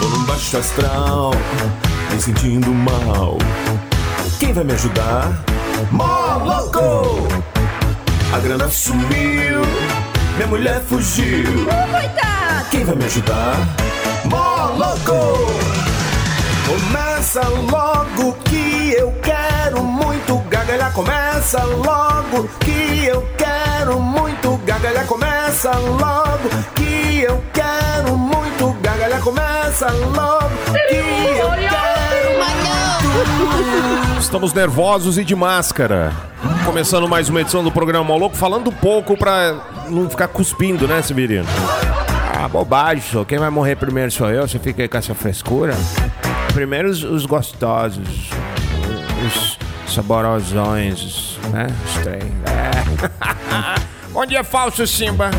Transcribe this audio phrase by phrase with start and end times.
[0.00, 1.32] Tô num baixo astral,
[2.10, 3.36] me sentindo mal.
[4.38, 5.44] Quem vai me ajudar?
[5.90, 7.28] Mó louco!
[8.32, 9.60] A grana sumiu,
[10.36, 11.66] minha mulher fugiu.
[11.90, 12.70] Coitado!
[12.70, 13.56] Quem vai me ajudar?
[14.24, 15.36] Mó louco!
[16.66, 20.92] Começa logo que eu quero muito gargalhar.
[20.92, 25.06] Começa logo que eu quero muito gargalhar.
[25.06, 29.20] Começa logo que eu quero muito gargalhar.
[29.20, 30.50] Começa logo
[30.88, 30.94] que
[31.38, 34.20] eu quero muito.
[34.20, 36.12] Estamos nervosos e de máscara.
[36.64, 39.54] Começando mais uma edição do programa Mó Louco, falando um pouco pra
[39.88, 41.46] não ficar cuspindo, né, Severino?
[42.36, 43.24] Ah, bobagem, só.
[43.24, 45.74] Quem vai morrer primeiro sou eu, você fica aí com essa frescura.
[46.52, 48.30] Primeiro os, os gostosos,
[49.26, 49.63] os
[49.94, 51.66] saborosões, né?
[51.86, 52.20] Os trem.
[52.46, 54.10] É.
[54.12, 55.30] Bom dia, falso Simba.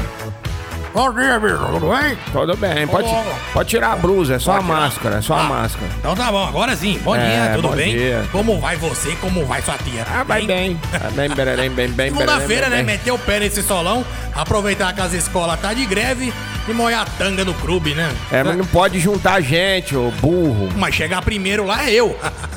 [0.93, 1.57] Bom dia, bicho.
[1.57, 2.17] Tudo bem?
[2.31, 3.09] Tudo bem, pode,
[3.51, 5.91] pode tirar a blusa, é só a máscara, é só a máscara.
[5.99, 6.97] Então tá bom, agora sim.
[7.03, 7.91] Bom É, dia, tudo bom bem?
[7.97, 8.23] dia.
[8.31, 9.11] Como vai você?
[9.17, 10.05] Como vai sua tia?
[10.09, 10.79] Ah, vai bem.
[10.89, 12.09] Vai bem, bem, bem, bem, bem.
[12.11, 12.81] Segunda-feira, né?
[12.81, 16.33] Meter o pé nesse solão, aproveitar que as escolas tá de greve
[16.65, 18.09] e molhar a tanga no clube, né?
[18.31, 20.69] É, mas não pode juntar gente, ô burro.
[20.77, 22.17] Mas chegar primeiro lá é eu.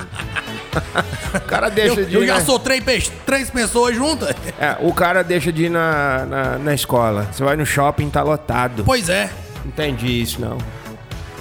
[1.34, 2.82] O cara deixa Eu, de eu ir já na- sou três,
[3.26, 4.34] três pessoas juntas.
[4.58, 7.28] É, o cara deixa de ir na, na, na escola.
[7.30, 8.82] Você vai no shopping, tá lotado.
[8.84, 9.28] Pois é.
[9.64, 10.56] Entendi isso, não.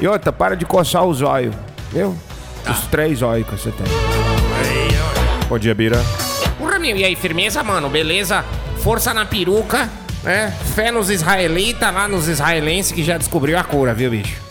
[0.01, 1.55] E outra, para de coçar os olhos,
[1.91, 2.15] viu?
[2.63, 2.71] Tá.
[2.71, 3.85] Os três olhos que você tem.
[5.47, 5.97] Bom dia, Bira.
[6.57, 7.89] Porra, meu, e aí, firmeza, mano?
[7.89, 8.43] Beleza?
[8.79, 9.89] Força na peruca,
[10.23, 10.53] né?
[10.75, 14.41] Fé nos israelitas, lá nos israelenses que já descobriu a cura, viu, bicho?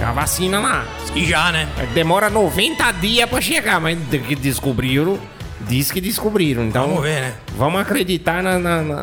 [0.00, 0.84] É a vacina lá.
[1.12, 1.68] Que já, né?
[1.92, 5.18] Demora 90 dias pra chegar, mas que descobriram,
[5.60, 6.64] diz que descobriram.
[6.64, 7.34] Então, Vamos ver, né?
[7.56, 9.02] Vamos acreditar na- na- na-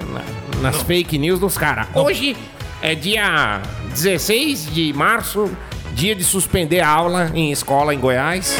[0.61, 1.87] nas fake news dos caras.
[1.93, 2.35] Hoje
[2.81, 5.51] é dia 16 de março,
[5.93, 8.57] dia de suspender a aula em escola em Goiás.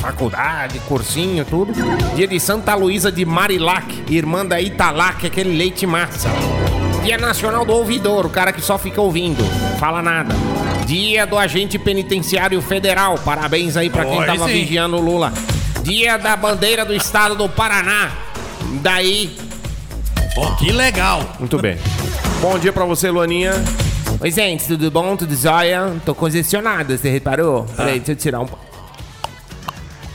[0.00, 1.72] Faculdade, cursinho, tudo.
[2.16, 6.28] Dia de Santa Luísa de Marilac, irmã da Italac, aquele leite massa.
[7.04, 9.42] Dia Nacional do Ouvidor, o cara que só fica ouvindo,
[9.78, 10.34] fala nada.
[10.92, 14.52] Dia do Agente Penitenciário Federal, parabéns aí pra quem Oi, tava sim.
[14.52, 15.32] vigiando o Lula.
[15.82, 18.12] Dia da Bandeira do Estado do Paraná.
[18.82, 19.34] Daí.
[20.34, 21.34] Pô, que legal.
[21.38, 21.78] Muito bem.
[22.42, 23.54] Bom dia pra você, Luaninha.
[24.20, 25.16] Oi, gente, tudo bom?
[25.16, 25.94] Tudo jóia?
[26.04, 27.64] Tô congestionado, você reparou?
[27.74, 28.48] Peraí, deixa eu tirar um.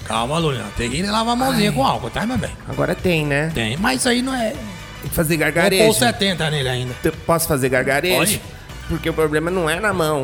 [0.05, 0.63] Calma, Lula.
[0.77, 2.51] Tem que lavar a mãozinha com álcool, tá, meu bem?
[2.69, 3.49] Agora tem, né?
[3.51, 4.51] Tem, mas isso aí não é.
[4.51, 5.93] Tem que fazer Vou pôr gargarejo.
[5.93, 6.93] 70 nele ainda.
[7.25, 8.15] Posso fazer gargarejo?
[8.15, 8.56] Pode.
[8.87, 10.23] Porque o problema não é na mão.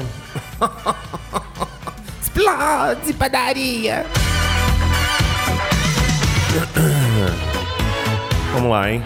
[2.22, 4.06] Explode, padaria!
[8.54, 9.04] Vamos lá, hein?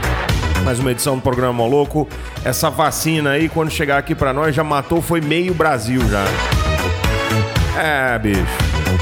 [0.63, 2.07] Mais uma edição do programa Mó Louco.
[2.43, 6.25] Essa vacina aí, quando chegar aqui pra nós, já matou, foi meio Brasil já.
[7.81, 8.45] É, bicho.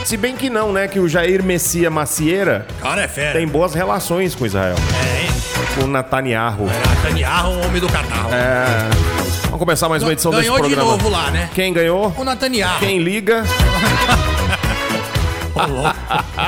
[0.05, 0.87] Se bem que não, né?
[0.87, 3.39] Que o Jair Messias Macieira Cara, é fera.
[3.39, 4.75] tem boas relações com Israel.
[5.03, 5.29] É, hein?
[5.75, 6.67] Com o Netanyahu.
[7.03, 8.29] Netanyahu, o homem do catarro.
[8.31, 9.14] É.
[9.55, 10.91] Vamos começar mais uma edição desse Ganhou de programa.
[10.91, 11.49] novo lá, né?
[11.55, 12.13] Quem ganhou?
[12.17, 12.77] O Netanyahu.
[12.77, 13.45] Quem liga?
[15.55, 15.95] Ô, louco.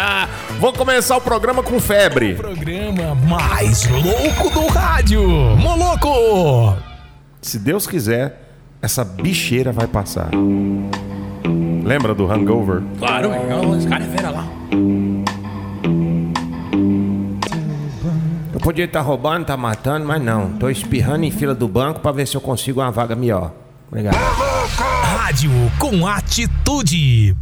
[0.60, 2.36] Vou começar o programa com febre.
[2.36, 5.26] Programa mais louco do rádio.
[5.26, 6.76] Moloco!
[7.42, 8.42] Se Deus quiser,
[8.82, 10.30] essa bicheira vai passar.
[11.86, 12.84] Lembra do hangover?
[13.00, 13.32] Claro.
[13.78, 14.57] Esse cara é fera lá.
[18.68, 20.52] Podia estar roubando, tá matando, mas não.
[20.58, 23.54] Tô espirrando em fila do banco pra ver se eu consigo uma vaga melhor.
[23.88, 24.18] Obrigado.
[24.18, 27.34] Rádio com atitude.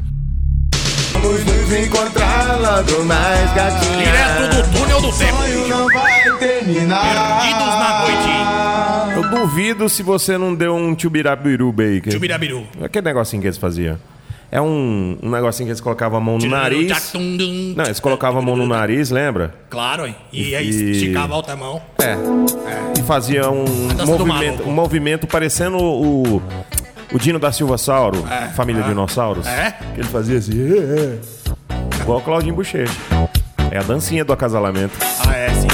[1.14, 4.06] Vamos nos encontrar logo mais, gatinha.
[4.06, 5.36] Direto do túnel do tempo.
[5.36, 7.42] sonho não vai terminar.
[7.42, 9.16] Perdidos na noite.
[9.16, 12.02] Eu duvido se você não deu um tchubirabiru aí.
[12.02, 12.68] que- Chubirabiru.
[12.84, 13.98] Aquele negocinho que eles faziam.
[14.56, 17.12] É um, um negocinho que eles colocavam a mão no nariz.
[17.76, 19.54] Não, eles colocavam a mão no nariz, lembra?
[19.70, 20.16] Claro, hein?
[20.32, 21.82] E aí E- esticava a outra mão.
[22.00, 22.16] É.
[22.98, 24.70] E fazia um dança do movimento, maluco.
[24.70, 26.42] um movimento parecendo o,
[27.12, 28.24] o Dino da Silva Sauro,
[28.56, 29.46] família Dinossauros.
[29.46, 29.72] É?
[29.94, 30.54] Que ele fazia assim.
[30.54, 32.02] "É, é".
[32.04, 32.94] Igual o Claudinho Bochecha.
[33.72, 34.94] É a dancinha do acasalamento.
[35.28, 35.68] Ah, é, sim.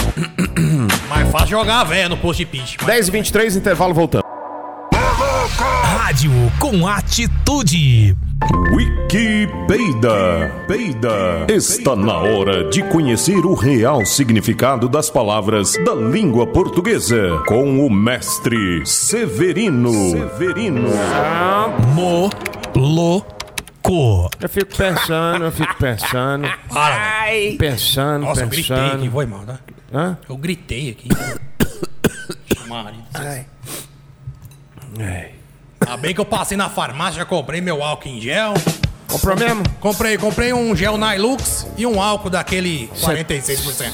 [1.07, 2.77] Mais fácil jogar a véia no post de pitch.
[2.79, 4.23] Mas 10 e 23 intervalo voltando.
[5.99, 8.15] Rádio com atitude.
[8.75, 10.51] Wikipedia.
[10.67, 11.45] Peida.
[11.47, 17.89] Está na hora de conhecer o real significado das palavras da língua portuguesa com o
[17.89, 19.91] mestre Severino.
[20.11, 20.89] Severino.
[21.93, 23.31] Moloco.
[24.39, 26.47] Eu fico pensando, eu fico pensando.
[26.69, 27.57] Para, velho.
[27.57, 29.11] Pensando, Nossa, eu gritei aqui, pensando.
[29.11, 29.59] foi mal, tá?
[29.93, 30.17] Hã?
[30.29, 31.09] Eu gritei aqui.
[32.67, 33.03] marido.
[33.15, 33.45] Ai.
[34.99, 35.40] Ai.
[35.91, 38.53] Ainda bem que eu passei na farmácia, comprei meu álcool em gel.
[39.09, 39.61] Comprou mesmo?
[39.81, 43.91] Comprei, comprei um gel Nilux e um álcool daquele 46%.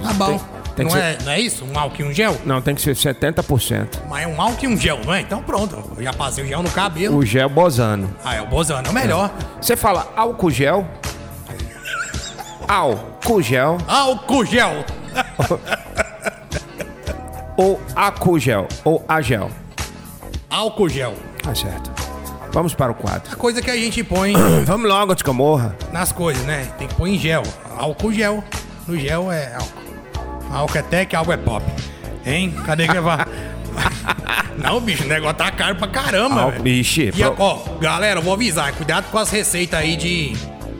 [0.00, 0.38] Tá bom.
[0.76, 1.64] tem que não, ser- é, não é isso?
[1.64, 2.40] Um álcool e um gel?
[2.46, 3.88] Não, tem que ser 70%.
[4.08, 5.22] Mas é um álcool e um gel, não é?
[5.22, 5.76] Então pronto.
[5.96, 7.16] Eu já passei o gel no cabelo.
[7.16, 8.14] O gel bosano.
[8.24, 9.34] Ah, é o Bozano, é o melhor.
[9.60, 10.86] Você fala álcool gel?
[12.68, 14.84] Álcool gel Álcool gel.
[17.56, 19.50] ou acugel ou agel?
[20.54, 21.14] Álcool gel.
[21.42, 21.90] Tá certo.
[22.52, 23.32] Vamos para o quadro.
[23.32, 24.32] A coisa que a gente põe
[24.64, 25.74] Vamos logo, antes que eu morra.
[25.92, 26.68] nas coisas, né?
[26.78, 27.42] Tem que pôr em gel.
[27.76, 28.44] Álcool gel.
[28.86, 29.82] No gel é álcool.
[30.52, 31.64] Álcool é tech, álcool é pop.
[32.24, 32.54] Hein?
[32.64, 33.26] Cadê que vai?
[34.56, 36.68] Não, bicho, o negócio tá caro pra caramba, Álcool, velho.
[36.68, 38.72] Ixi, E, pro- ó, galera, eu vou avisar.
[38.74, 40.36] Cuidado com as receitas aí de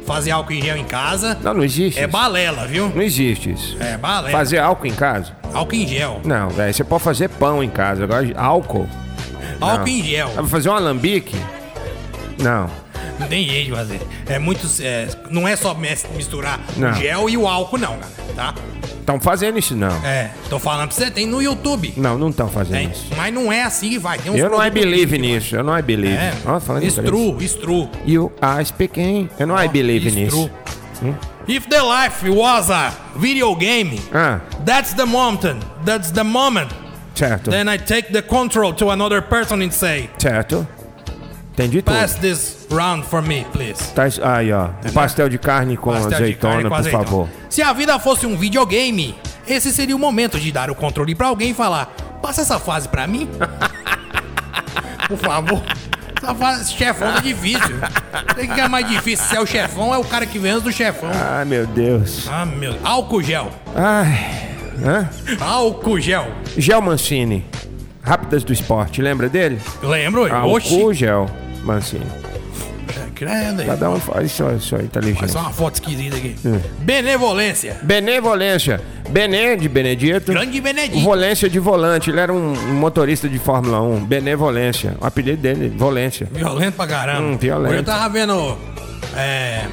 [0.06, 1.36] fazer álcool em gel em casa.
[1.42, 1.98] Não, não existe.
[1.98, 2.12] É isso.
[2.12, 2.88] balela, viu?
[2.94, 3.76] Não existe isso.
[3.80, 4.30] É balela.
[4.30, 5.32] Fazer álcool em casa?
[5.52, 6.20] Álcool em gel.
[6.24, 6.72] Não, velho.
[6.72, 8.04] Você pode fazer pão em casa.
[8.04, 8.88] Agora, álcool.
[9.70, 10.28] Álcool em gel.
[10.28, 11.36] Vai fazer um alambique?
[12.38, 12.68] Não.
[13.18, 14.00] Não tem jeito de fazer.
[14.26, 14.66] É muito.
[14.82, 15.74] é, não é só
[16.16, 16.90] misturar Não.
[16.90, 18.12] o gel e o álcool, não, cara.
[18.34, 18.54] Tá?
[18.98, 19.94] Estão fazendo isso, não.
[20.04, 21.92] É, tô falando pra você, tem no YouTube.
[21.96, 22.90] Não, não estão fazendo Tem.
[22.90, 23.06] isso.
[23.16, 24.18] Mas não é assim que vai.
[24.18, 25.54] Eu não I produtos believe nisso.
[25.56, 26.14] Eu não I believe.
[26.16, 27.88] É, Ó, falando it's true, it's true.
[28.06, 29.28] You are speaking.
[29.38, 30.50] Eu não I believe It's nisso.
[31.00, 31.14] true.
[31.46, 36.70] If the life was a video game, Ah, that's the moment, that's the moment.
[37.14, 37.50] Certo.
[37.50, 40.66] Then I take the control to another person and say, Certo.
[41.52, 41.94] Entendi tudo.
[41.96, 43.80] pass this round for me, please.
[43.94, 44.70] Tá, isso- aí, ó.
[44.84, 47.04] Um pastel de carne com Pastel de azeitona, carne com por azeitona.
[47.04, 47.28] favor.
[47.48, 49.14] Se a vida fosse um videogame,
[49.46, 52.88] esse seria o momento de dar o controle pra alguém e falar: passa essa fase
[52.88, 53.28] pra mim.
[55.08, 55.62] por favor.
[56.20, 57.76] Essa fase, chefão tá difícil.
[58.34, 59.24] Tem que é mais difícil.
[59.26, 61.10] Se é o chefão, é o cara que vem antes do chefão.
[61.12, 62.26] Ai, meu Deus.
[62.28, 62.74] Ah, meu.
[62.82, 63.50] Álcool gel.
[63.76, 64.53] Ai.
[64.82, 65.08] Hã?
[65.40, 66.26] Álcool gel.
[66.56, 67.44] Gel Mancini.
[68.02, 69.00] Rápidas do esporte.
[69.02, 69.58] Lembra dele?
[69.82, 70.32] Lembro?
[70.32, 71.28] Álcool gel
[71.62, 72.06] Mancini.
[73.14, 73.66] Credo aí.
[73.66, 75.28] Cada um faz sua, sua Faz inteligência.
[75.28, 76.34] só uma foto esquisita aqui.
[76.44, 76.60] Hum.
[76.80, 77.76] Benevolência.
[77.82, 78.80] Benevolência.
[79.08, 80.32] Bené de Benedito.
[80.32, 81.00] Grande Benedito.
[81.00, 82.10] Volência de volante.
[82.10, 84.04] Ele era um, um motorista de Fórmula 1.
[84.04, 84.96] Benevolência.
[85.00, 86.28] O apelido dele, Volência.
[86.32, 87.20] Violento pra caramba.
[87.20, 87.70] Hum, violento.
[87.70, 88.58] Hoje Eu tava vendo.
[89.16, 89.64] É.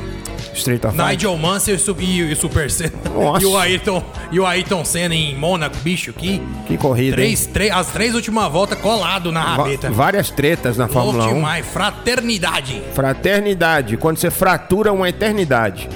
[0.54, 1.10] Street of Fire.
[1.10, 2.92] Nigel Mansell e o Super Senna.
[3.14, 3.42] Nossa.
[3.42, 6.42] E o Ayrton, e o Ayrton Senna em Mônaco, bicho, que.
[6.68, 7.16] Que corrida.
[7.16, 9.46] Três, três, as três últimas voltas colado na hein?
[9.46, 9.92] Va- rabeta.
[9.92, 11.30] várias tretas na Fórmula 1.
[11.30, 12.82] Ultimai, fraternidade.
[12.94, 13.98] Fraternidade.
[13.98, 15.88] Quando você fratura uma eternidade.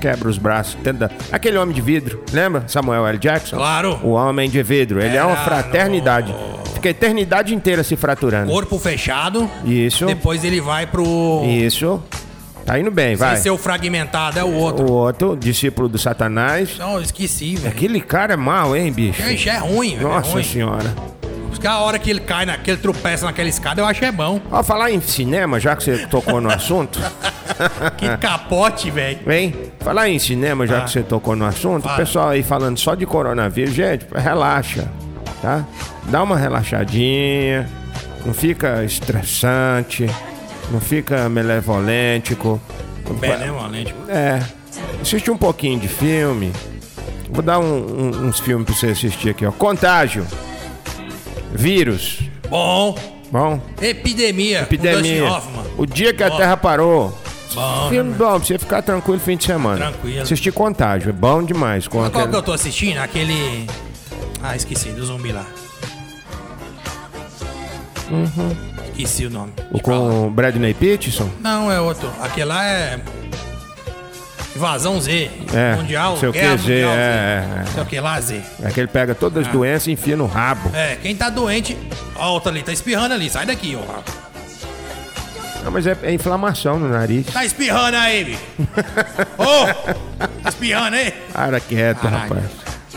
[0.00, 0.76] Quebra os braços.
[0.82, 1.10] Tenta...
[1.30, 2.24] Aquele homem de vidro.
[2.32, 2.64] Lembra?
[2.66, 3.18] Samuel L.
[3.18, 3.56] Jackson?
[3.56, 4.00] Claro.
[4.02, 5.00] O homem de vidro.
[5.00, 6.34] Ele é uma Era fraternidade.
[6.74, 8.50] Fica a eternidade inteira se fraturando.
[8.50, 9.48] Corpo fechado.
[9.64, 10.04] Isso.
[10.06, 11.44] Depois ele vai pro.
[11.46, 12.02] Isso.
[12.64, 13.34] Tá indo bem, vai.
[13.34, 14.84] Sem ser o fragmentado, é o outro.
[14.86, 16.78] O outro, discípulo do Satanás.
[16.78, 17.68] Não, eu esqueci, velho.
[17.68, 19.20] Aquele cara é mal, hein, bicho?
[19.22, 20.08] Ixi, é ruim, velho.
[20.08, 20.42] é Nossa ruim.
[20.44, 20.94] senhora.
[21.50, 24.06] Porque a hora que ele cai, na, que ele tropeça naquela escada, eu acho que
[24.06, 24.40] é bom.
[24.50, 26.98] Ó, falar em cinema, já que você tocou no assunto.
[27.98, 29.30] Que capote, velho.
[29.30, 29.54] Hein?
[29.80, 30.80] Falar em cinema, já Ah.
[30.82, 31.94] que você tocou no assunto, Fala.
[31.94, 34.88] o pessoal aí falando só de coronavírus, gente, relaxa,
[35.40, 35.64] tá?
[36.04, 37.68] Dá uma relaxadinha,
[38.24, 40.08] não fica estressante,
[40.72, 42.60] não fica malevolêntico.
[43.20, 43.94] Benevolente.
[44.08, 44.42] É,
[45.00, 46.52] assiste um pouquinho de filme.
[47.30, 49.52] Vou dar um- um- uns filmes pra você assistir aqui, ó.
[49.52, 50.26] Contágio.
[51.52, 52.20] Vírus.
[52.48, 52.96] Bom.
[53.30, 54.60] Bom, Epidemia.
[54.62, 55.24] epidemia.
[55.78, 56.36] O dia que a Ó.
[56.36, 57.18] Terra parou.
[57.54, 59.90] Bom, Filme né, bom, pra você ficar tranquilo fim de semana.
[59.90, 60.22] Tranquilo.
[60.22, 61.86] Assistir Contágio, é bom demais.
[61.88, 62.36] Qual que aquele...
[62.36, 62.98] eu tô assistindo?
[62.98, 63.66] Aquele.
[64.42, 65.46] Ah, esqueci, do zumbi lá.
[68.92, 69.52] Esqueci o nome.
[69.70, 71.28] O com o Bradley Pittinson?
[71.40, 72.10] Não, é outro.
[72.20, 73.00] Aquele lá é.
[74.54, 75.30] Invasão Z.
[75.54, 76.16] É, Mundial.
[76.18, 77.00] sei o que, Guerra Z, Mundial é, Z.
[77.00, 77.66] é, é.
[77.72, 78.40] Sei o que lá, Z.
[78.62, 79.46] É que ele pega todas Ah.
[79.46, 80.70] as doenças e enfia no rabo.
[80.74, 81.76] É, quem tá doente.
[82.16, 83.30] Ó, outra ali, tá espirrando ali.
[83.30, 84.02] Sai daqui, ó.
[85.64, 87.26] Não, mas é, é inflamação no nariz.
[87.26, 88.40] Tá espirrando aí, bicho.
[89.38, 89.66] Ô!
[90.42, 91.12] tá espirrando aí?
[91.32, 92.42] Para quieto, rapaz.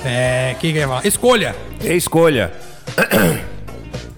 [0.04, 1.06] É, o que que eu ia falar?
[1.06, 1.56] Escolha.
[1.84, 2.52] É escolha.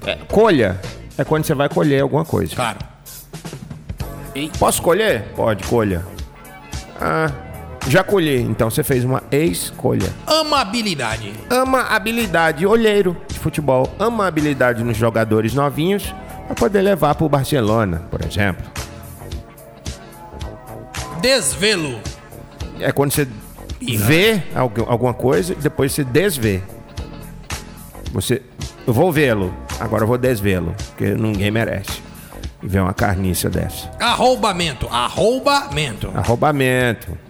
[0.05, 0.79] É, colha
[1.17, 2.55] é quando você vai colher alguma coisa.
[2.55, 2.79] Claro.
[4.59, 5.24] Posso colher?
[5.36, 6.05] Pode, colha.
[7.01, 7.31] Ah,
[7.88, 8.39] já colhi.
[8.41, 10.09] Então você fez uma escolha.
[10.27, 11.33] Amabilidade.
[11.50, 13.91] Ama a habilidade olheiro de futebol.
[13.97, 16.13] Ama a habilidade nos jogadores novinhos
[16.45, 18.65] para poder levar pro Barcelona, por exemplo.
[21.21, 22.00] Desvelo.
[22.79, 23.27] É quando você
[23.81, 26.62] vê algu- alguma coisa e depois você desvê.
[28.13, 28.41] Você.
[28.86, 32.01] Eu vou vê-lo, agora eu vou desvê-lo, porque ninguém merece.
[32.62, 33.89] Ver uma carniça dessa.
[34.00, 34.88] Arrombamento.
[34.91, 36.12] Arrombamento.
[36.15, 37.15] Arrombamento.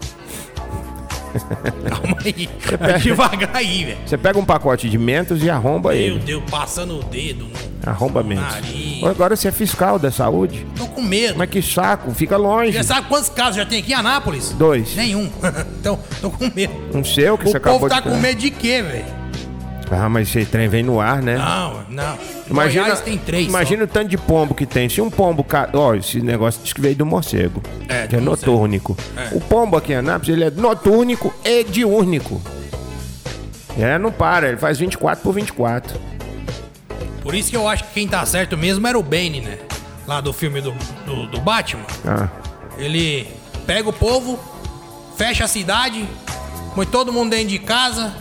[1.87, 2.49] Calma aí.
[2.79, 3.97] Vai devagar aí, velho.
[4.05, 6.19] Você pega um pacote de mentos e arromba Meu ele.
[6.19, 7.43] Deus, passando o dedo.
[7.45, 8.45] no- Arromba mentos.
[8.53, 9.03] Nariz.
[9.03, 10.65] Agora você é fiscal da saúde.
[10.75, 11.37] Tô com medo.
[11.37, 12.71] Mas que saco, fica longe.
[12.71, 14.51] Já sabe quantos casos já tem aqui em Anápolis?
[14.57, 14.95] Dois.
[14.95, 15.29] Nenhum.
[15.79, 16.73] então, tô com medo.
[16.93, 19.16] Um seu que O você povo acabou tá de com medo de quê, velho?
[19.89, 21.37] Ah, mas esse trem vem no ar, né?
[21.37, 22.17] Não, não.
[22.49, 23.47] Imagina, Goiás tem três.
[23.47, 24.89] imagina o tanto de pombo que tem.
[24.89, 25.43] Se um pombo.
[25.43, 25.69] Ca...
[25.73, 27.61] Ó, esse negócio diz que veio do morcego.
[27.87, 28.97] É, que é notúrnico.
[29.15, 29.29] É.
[29.35, 32.41] O pombo aqui em Anápolis, ele é notúrnico e diúrnico.
[33.79, 35.93] É, não para, ele faz 24 por 24.
[35.93, 35.99] Só.
[37.21, 39.57] Por isso que eu acho que quem tá certo mesmo era o Bane, né?
[40.07, 40.71] Lá do filme do,
[41.05, 41.83] do, do Batman.
[42.05, 42.29] Ah,
[42.77, 43.27] Ele
[43.65, 44.39] pega o povo,
[45.17, 46.07] fecha a cidade,
[46.73, 48.13] põe todo mundo dentro de casa.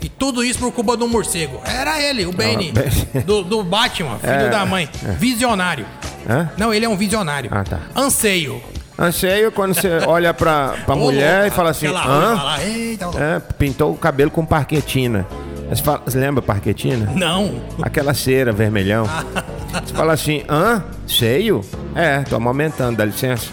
[0.00, 1.60] E tudo isso por culpa do morcego.
[1.64, 3.22] Era ele, o Bane, Bane.
[3.26, 4.88] do, do Batman, filho É, da mãe.
[5.18, 5.84] Visionário.
[6.28, 6.48] hã?
[6.56, 7.50] Não, ele é um visionário.
[7.52, 7.80] Ah, tá.
[7.96, 8.62] Anseio.
[8.98, 11.92] Anseio quando você olha pra, pra Ô, mulher louco, e fala assim: hã?
[11.92, 13.06] lá, Eita.
[13.16, 15.26] É, pintou o cabelo com parquetina.
[15.68, 17.12] Você, fala, você lembra parquetina?
[17.14, 17.60] Não.
[17.82, 19.04] Aquela cera vermelhão.
[19.84, 20.82] Você fala assim, hã?
[21.06, 21.60] Seio?
[21.94, 23.50] É, tô amamentando, dá licença.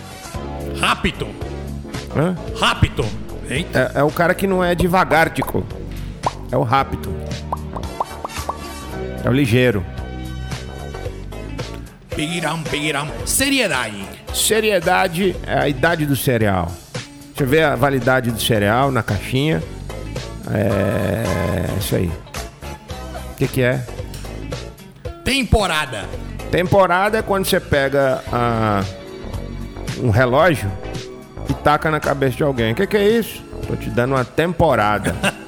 [0.80, 1.28] Rápido.
[2.16, 2.34] Hã?
[2.58, 3.06] Rápido.
[3.50, 3.92] Eita.
[3.94, 5.66] É, é o cara que não é devagar, Tico.
[6.52, 7.14] É o rápido.
[9.24, 9.86] É o ligeiro.
[12.16, 13.08] Piram, piram.
[13.26, 14.06] Seriedade.
[14.34, 16.72] Seriedade é a idade do cereal.
[17.36, 19.62] Você vê a validade do cereal na caixinha.
[20.54, 22.12] É isso aí.
[23.32, 23.86] O que, que é?
[25.24, 26.06] Temporada.
[26.52, 28.82] Temporada é quando você pega ah,
[30.02, 30.72] um relógio
[31.50, 32.72] e taca na cabeça de alguém.
[32.72, 33.44] O que, que é isso?
[33.68, 35.14] Tô te dando uma temporada.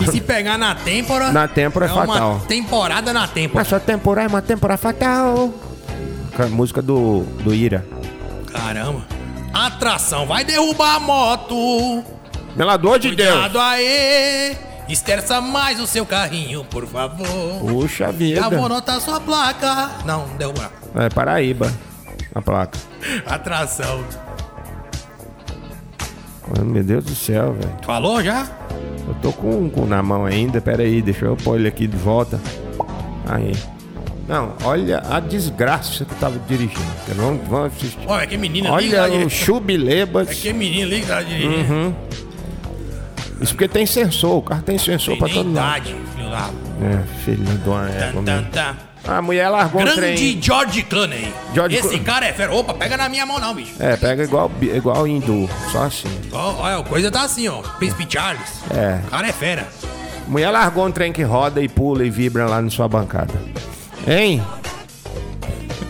[0.00, 1.32] E se pegar na têmpora.
[1.32, 2.40] Na têmpora é uma fatal.
[2.46, 3.62] temporada na têmpora.
[3.62, 5.52] Essa temporada é uma temporada fatal.
[6.38, 7.84] A música do, do Ira.
[8.52, 9.04] Caramba.
[9.52, 10.26] Atração.
[10.26, 12.04] Vai derrubar a moto.
[12.56, 13.32] Melador de Deus.
[13.32, 14.56] Cuidado aí.
[14.88, 17.26] Esterça mais o seu carrinho, por favor.
[17.60, 18.40] Puxa vida.
[18.40, 19.90] Já vou anotar sua placa.
[20.04, 20.70] Não, derrubar.
[20.94, 21.72] É Paraíba.
[22.34, 22.78] A placa.
[23.26, 24.04] Atração.
[26.64, 27.76] Meu Deus do céu, velho.
[27.82, 28.46] Falou já?
[29.06, 30.60] Eu tô com, com na mão ainda.
[30.60, 32.38] Pera aí, deixa eu pôr ele aqui de volta.
[33.26, 33.54] Aí.
[34.28, 36.80] Não, olha a desgraça que tava dirigindo.
[37.16, 37.98] Vamos, vamos assistir.
[38.06, 39.26] Olha, que menina Olha liga.
[39.26, 40.28] o chubilebas.
[40.40, 41.72] Que menino liga tá dirigindo.
[41.72, 41.94] Uhum.
[43.40, 44.38] Isso porque tem sensor.
[44.38, 45.56] O carro tem sensor Tem pra todo mundo.
[45.56, 46.50] idade, filho da...
[46.82, 48.50] É, filho de uma égua Tan, tan, mesmo.
[48.50, 48.76] tan.
[49.06, 50.42] A mulher largou um Grande trem.
[50.42, 51.32] George Clooney.
[51.54, 52.04] George Esse Clooney.
[52.04, 52.54] cara é fera.
[52.54, 53.74] Opa, pega na minha mão não, bicho.
[53.78, 55.48] É, pega igual, igual hindu.
[55.70, 56.08] Só assim.
[56.32, 57.60] Olha, a coisa tá assim, ó.
[57.78, 58.62] Príncipe Charles.
[58.70, 59.00] É.
[59.06, 59.68] O cara é fera.
[60.26, 63.34] Mulher largou um trem que roda e pula e vibra lá na sua bancada.
[64.06, 64.42] Hein?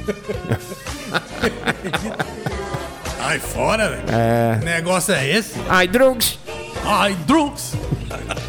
[3.20, 4.02] Ai, fora, velho.
[4.08, 4.58] É.
[4.58, 5.54] Que negócio é esse?
[5.68, 6.38] Ai, drugs.
[6.84, 7.74] Ai, drugs.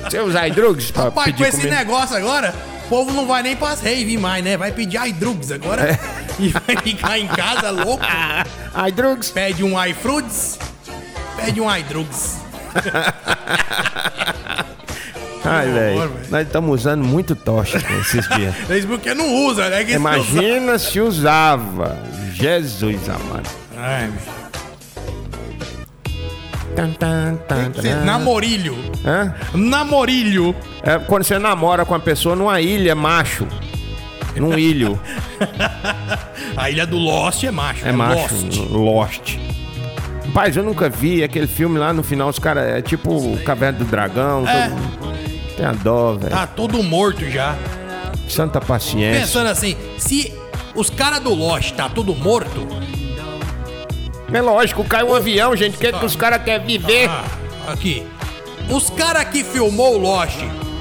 [0.04, 2.54] Você usa ai, drugs pra Pai, com esse negócio agora,
[2.86, 4.58] o povo não vai nem pras rave mais, né?
[4.58, 5.92] Vai pedir iDrugs agora.
[5.92, 6.00] É.
[6.38, 8.04] E vai ficar em casa louco.
[8.76, 9.32] Ai, drugs.
[9.32, 10.60] Pede um iFruits.
[11.38, 12.40] Pede um iDrugs.
[15.46, 16.12] Ai, velho.
[16.30, 18.54] Nós estamos usando muito tocha esses dias.
[18.70, 19.86] Eles porque não usa, né?
[19.86, 19.94] Que.
[19.94, 21.98] Imagina se usava.
[22.34, 23.50] Jesus amado.
[23.78, 24.45] Ai, bicho.
[26.76, 27.72] Tan, tan, tan.
[28.06, 28.76] Namorilho.
[29.06, 29.34] Hã?
[29.54, 30.56] Namorilho.
[30.84, 33.48] É quando você namora com a pessoa numa ilha, macho.
[34.36, 35.00] Num ilho.
[36.58, 37.88] A ilha do Lost é macho.
[37.88, 38.34] É macho.
[38.36, 38.58] Lost.
[38.72, 39.38] Lost.
[40.28, 42.66] Rapaz, eu nunca vi aquele filme lá no final, os caras.
[42.70, 44.46] É tipo Caverna do Dragão.
[44.48, 44.70] É.
[44.70, 46.32] todo- Tem a dó, velho.
[46.36, 47.56] Tá todo morto já.
[48.28, 49.22] Santa paciência.
[49.22, 50.34] Pensando assim, se
[50.76, 52.68] os caras do Lost tá tudo morto,
[54.34, 55.76] É lógico, cai um avião, gente.
[55.78, 57.10] O que, que os caras querem viver?
[57.10, 57.26] ah,
[57.72, 58.06] aqui.
[58.70, 60.40] Os caras que filmou o Lost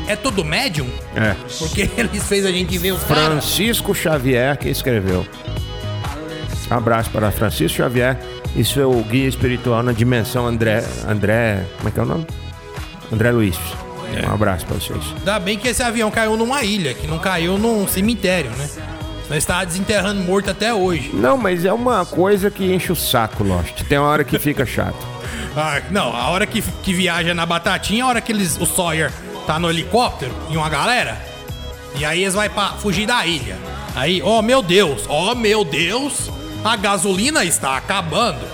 [0.08, 0.88] é tudo médium?
[1.14, 1.34] É.
[1.58, 3.24] Porque eles fez a gente ver os caras.
[3.24, 5.26] Francisco Xavier que escreveu.
[6.70, 8.18] Abraço para Francisco Xavier
[8.56, 10.82] e seu guia espiritual na dimensão André.
[11.06, 11.64] André.
[11.76, 12.26] Como é que é o nome?
[13.12, 13.58] André Luiz.
[14.28, 15.02] Um abraço para vocês.
[15.18, 18.68] Ainda bem que esse avião caiu numa ilha, que não caiu num cemitério, né?
[19.28, 21.10] Nós estávamos desenterrando morto até hoje.
[21.14, 23.82] Não, mas é uma coisa que enche o saco, Lost.
[23.88, 24.96] Tem uma hora que fica chato.
[25.56, 29.12] Ah, não, a hora que, que viaja na batatinha, a hora que eles, o Sawyer
[29.46, 31.16] tá no helicóptero e uma galera,
[31.94, 33.56] e aí eles vão pra fugir da ilha.
[33.94, 36.28] Aí, oh meu Deus, oh meu Deus,
[36.64, 38.44] a gasolina está acabando.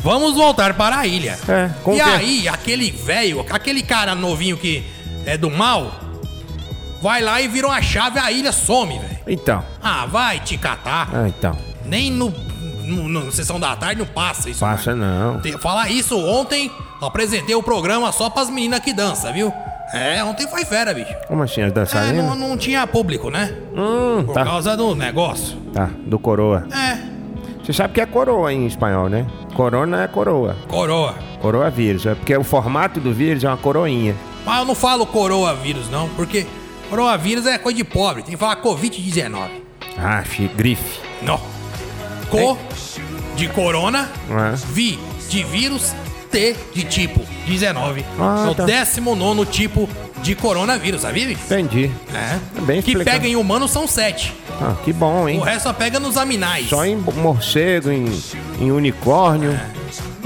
[0.00, 1.38] Vamos voltar para a ilha.
[1.48, 4.84] É, e aí, aquele velho, aquele cara novinho que
[5.24, 5.90] é do mal,
[7.02, 9.18] vai lá e vira uma chave, a ilha some, velho.
[9.26, 9.62] Então.
[9.82, 11.08] Ah, vai te catar.
[11.12, 11.56] Ah, então.
[11.84, 12.32] Nem no,
[12.84, 14.60] no, no sessão da tarde não passa isso.
[14.60, 15.40] Passa não.
[15.40, 19.52] Te- Falar isso ontem, apresentei o programa só pras meninas que dançam, viu?
[19.92, 21.14] É, ontem foi fera, bicho.
[21.28, 22.24] Como assim, as É, dançarinas?
[22.26, 23.54] não, não tinha público, né?
[23.72, 24.44] Hum, Por tá.
[24.44, 25.56] causa do negócio.
[25.72, 26.66] Tá, do coroa.
[26.72, 26.98] É,
[27.62, 29.24] Você sabe que é coroa em espanhol, né?
[29.54, 30.56] Corona é coroa.
[30.68, 31.14] coroa.
[31.40, 32.04] Coroa vírus.
[32.04, 34.14] É porque o formato do vírus é uma coroinha.
[34.44, 36.46] Mas eu não falo coroavírus, não, porque
[36.88, 38.22] coroavírus é coisa de pobre.
[38.22, 39.48] Tem que falar Covid-19.
[39.98, 40.22] Ah,
[40.56, 41.00] grife.
[41.22, 41.40] Não.
[42.30, 42.58] Co
[43.36, 44.54] de corona, É.
[44.72, 45.94] vi de vírus,
[46.30, 48.04] T de tipo 19.
[48.18, 48.64] Ah, é o tá.
[48.64, 49.88] 19 tipo
[50.22, 51.26] de coronavírus, sabia?
[51.26, 51.40] bicho?
[51.44, 51.90] Entendi.
[52.12, 52.38] É.
[52.62, 53.18] Bem que explicado.
[53.18, 54.34] pega em humanos são sete.
[54.60, 55.38] Ah, que bom, hein?
[55.38, 56.68] O resto só pega nos aminais.
[56.68, 58.06] Só em morcego, em,
[58.58, 59.58] em unicórnio.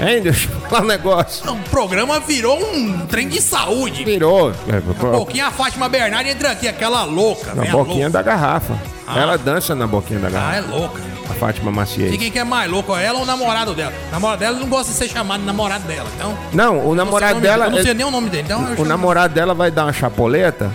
[0.01, 1.51] Hein, deixa eu falar um negócio.
[1.51, 4.03] O programa virou um trem de saúde.
[4.03, 4.51] Virou.
[4.67, 7.69] É, Um pouquinho a Fátima Bernardi entra aqui, aquela louca, na né?
[7.71, 8.73] boquinha da garrafa.
[9.05, 9.19] Ah.
[9.19, 10.57] Ela dança na boquinha da Ah, garrafa.
[10.57, 11.01] é louca.
[11.29, 12.17] A Fátima E Maciej.
[12.17, 13.93] quem que é mais louco, ela ou o namorado dela?
[14.09, 16.35] O namorado dela não gosta de ser chamado de namorado dela, então...
[16.51, 17.65] Não, o não namorado nome dela.
[17.65, 19.69] dele, Eu não sei é- nem o nome dele, então O chamo- namorado dela vai
[19.71, 20.71] dar uma chapoleta.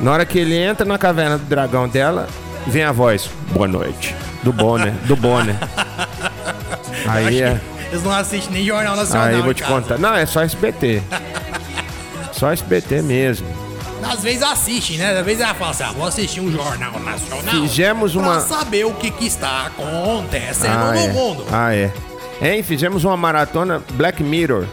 [0.00, 2.26] Na hora que ele entra na caverna do dragão dela,
[2.66, 3.28] vem a voz.
[3.52, 4.14] Boa noite.
[4.42, 4.92] Do Bonner.
[5.04, 5.54] Do Bonner.
[7.06, 7.60] Aí é.
[7.96, 9.26] Eles não assistem nem Jornal Nacional.
[9.28, 9.96] Aí eu vou te contar.
[9.98, 11.02] Não, é só SBT.
[12.32, 13.46] Só SBT mesmo.
[14.02, 15.18] Às vezes assistem, né?
[15.18, 17.62] Às vezes ela fala assim, ah, vou assistir um Jornal Nacional.
[17.62, 21.08] Fizemos uma- Pra saber o que, que está acontecendo Ah, no é.
[21.08, 21.46] mundo.
[21.50, 21.90] Ah, é.
[22.42, 24.66] Hein, fizemos uma maratona Black Mirror.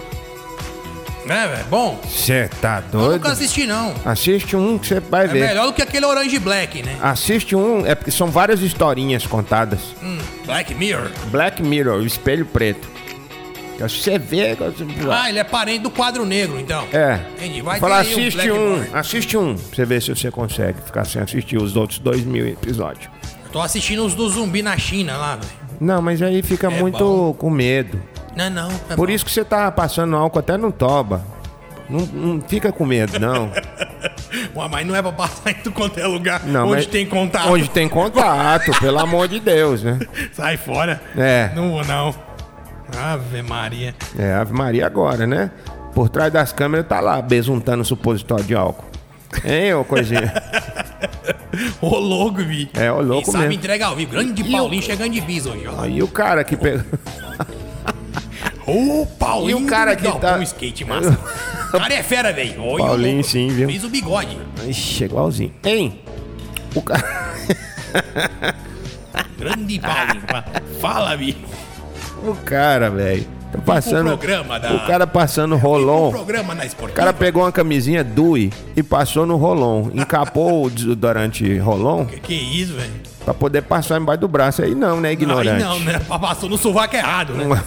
[1.26, 1.66] Né, velho?
[1.70, 3.12] Bom, Você tá eu doido?
[3.14, 3.94] nunca assisti, não.
[4.04, 5.48] Assiste um que você vai É ver.
[5.48, 6.98] melhor do que aquele Orange Black, né?
[7.02, 9.80] Assiste um, é porque são várias historinhas contadas.
[10.04, 11.10] Hum, Black Mirror.
[11.28, 12.92] Black Mirror, o espelho preto.
[13.88, 14.58] Você vê.
[15.12, 16.86] Ah, ele é parente do quadro negro, então.
[16.92, 17.20] É.
[17.38, 17.62] Entendi.
[17.62, 18.88] Vai Fala, um assiste um, Mirror.
[18.98, 22.48] assiste um, pra você ver se você consegue ficar sem assistir os outros dois mil
[22.48, 23.10] episódios.
[23.52, 25.52] Tô assistindo os do zumbi na China lá, velho.
[25.80, 27.34] Não, mas aí fica É muito bom.
[27.34, 28.02] com medo.
[28.36, 28.70] Não, não.
[28.90, 29.14] é Por bom.
[29.14, 31.24] isso que você tá passando álcool até no toba.
[31.90, 33.52] Não, não fica com medo, não.
[34.56, 37.48] Ué, mas não é pra passar em tudo quanto é lugar Não, onde tem contato.
[37.50, 40.00] Onde tem contato, pelo amor de Deus, né?
[40.34, 41.00] Sai fora.
[41.16, 41.52] É.
[41.56, 42.16] Não vou, não.
[42.98, 43.96] Ave Maria.
[44.18, 45.52] É, Ave Maria agora, né?
[45.94, 48.86] Por trás das câmeras tá lá, besuntando supositório de álcool.
[49.44, 50.32] Hein, ô coisinha?
[51.82, 52.70] Ô louco, vi.
[52.74, 53.60] É, ô louco e sabe mesmo.
[53.60, 54.12] entregar ao vivo.
[54.12, 55.82] Grande Paulinho chegando de bis hoje, ó.
[55.82, 56.84] Aí o cara que pegou.
[58.66, 59.60] Ô, Paulinho.
[59.60, 61.12] E o cara que tá- Um skate, massa.
[61.70, 62.60] O cara é fera, velho.
[62.64, 63.30] O Paulinho, louco.
[63.30, 63.68] sim, viu?
[63.70, 64.38] Fez o bigode.
[64.68, 65.54] Ixi, igualzinho.
[65.64, 66.00] Hein?
[66.74, 67.04] O cara.
[69.38, 70.24] Grande Paulinho.
[70.28, 70.46] Fa-
[70.82, 71.38] Fala, vi.
[72.24, 73.26] O cara, velho.
[73.52, 74.18] Tá passando.
[74.18, 76.12] programa da- O cara passando O rolon.
[76.12, 79.90] O cara pegou uma camisinha Dui e passou no rolon.
[79.94, 82.92] Encapou o desodorante rolon Que, que isso, velho?
[83.24, 84.64] pra poder passar embaixo do braço.
[84.64, 85.50] Aí não, né, ignorante?
[85.50, 86.00] Aí não, né?
[86.20, 87.62] Passou no sovaco errado, né?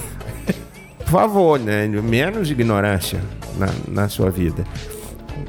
[0.98, 1.86] Por favor, né?
[1.86, 3.20] Menos ignorância
[3.56, 4.64] na, na sua vida.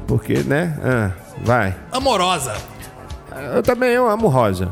[0.06, 0.78] Porque, né?
[0.84, 1.10] Ah,
[1.42, 1.74] vai.
[1.90, 2.54] Amorosa.
[3.54, 4.68] Eu também eu amo rosa.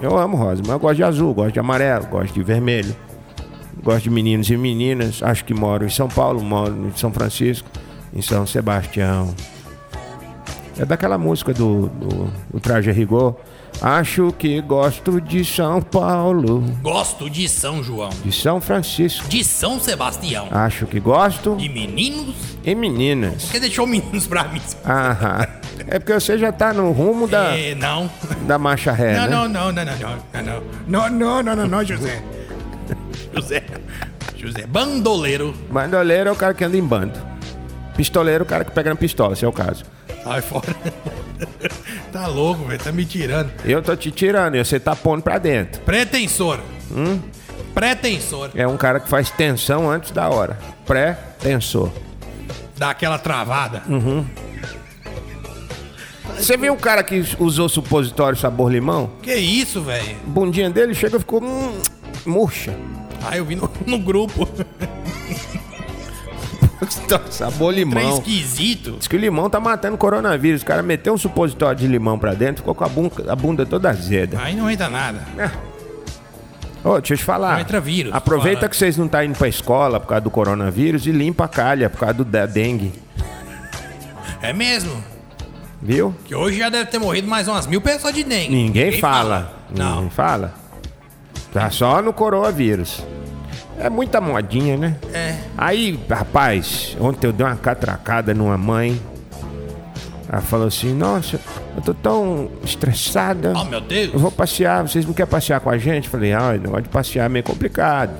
[0.00, 2.94] Eu amo rosa, mas eu gosto de azul, gosto de amarelo, gosto de vermelho.
[3.82, 5.22] Gosto de meninos e meninas.
[5.22, 7.68] Acho que moro em São Paulo, moro em São Francisco,
[8.14, 9.34] em São Sebastião.
[10.78, 13.34] É daquela música do, do, do Traje Rigor.
[13.82, 18.10] Acho que gosto de São Paulo, Gosto de São João.
[18.24, 19.28] de São Francisco.
[19.28, 20.48] De São Sebastião.
[20.50, 22.34] Acho que gosto De meninos.
[22.64, 23.44] e meninas.
[23.50, 24.60] Que deixou meninos pra mim?
[24.84, 25.46] Aham.
[25.86, 28.10] É porque você já tá no rumo da, É, não.
[28.46, 29.30] da marcha ré, Não, né?
[29.30, 30.62] não, não, não, não, não, não.
[30.88, 32.20] Não, não, não, não, não, José.
[33.34, 33.64] José.
[34.36, 34.66] José.
[34.66, 35.54] Bandoleiro.
[35.70, 37.18] Bandoleiro é o cara que anda em bando.
[37.96, 39.84] Pistoleiro é o cara que pega na pistola, se é o caso.
[40.22, 40.76] Sai fora.
[42.12, 42.82] tá louco, velho.
[42.82, 43.50] Tá me tirando.
[43.64, 45.80] Eu tô te tirando e você tá pondo pra dentro.
[45.82, 46.60] Pretensor.
[46.90, 47.20] Hum?
[47.74, 48.50] Pretensor.
[48.54, 50.58] É um cara que faz tensão antes da hora.
[50.86, 51.90] Pré-tensor.
[52.76, 53.82] Dá aquela travada.
[53.88, 54.24] Hum.
[56.36, 59.10] Você viu o cara que usou supositório sabor limão?
[59.22, 60.16] Que isso, velho?
[60.26, 61.80] Bundinha dele chega e ficou hum,
[62.24, 62.76] murcha.
[63.22, 64.48] Ah, eu vi no, no grupo.
[67.30, 68.18] sabor Trem limão.
[68.18, 68.92] esquisito.
[68.98, 70.62] Diz que o limão tá matando coronavírus.
[70.62, 73.66] O cara meteu um supositório de limão pra dentro, ficou com a bunda, a bunda
[73.66, 74.38] toda azeda.
[74.40, 75.20] Aí não entra nada.
[76.84, 77.54] Ô, deixa eu te falar.
[77.54, 78.68] Não entra vírus, Aproveita fala.
[78.70, 81.90] que vocês não estão indo pra escola por causa do coronavírus e limpa a calha
[81.90, 82.92] por causa do da dengue.
[84.40, 85.02] É mesmo.
[85.82, 86.14] Viu?
[86.24, 88.52] Que hoje já deve ter morrido mais umas mil pessoas de dengue.
[88.54, 89.52] Ninguém, fala.
[89.76, 89.96] Não.
[89.96, 90.54] Ninguém fala.
[91.52, 93.02] Tá só no coronavírus.
[93.78, 94.96] É muita modinha, né?
[95.12, 95.36] É.
[95.56, 99.00] Aí, rapaz, ontem eu dei uma catracada numa mãe.
[100.30, 101.40] Ela falou assim, nossa,
[101.76, 103.52] Eu tô tão estressada.
[103.56, 104.12] Oh, meu Deus.
[104.12, 106.08] Eu vou passear, vocês não querem passear com a gente?
[106.08, 108.10] Falei, ah, o negócio de passear é meio complicado.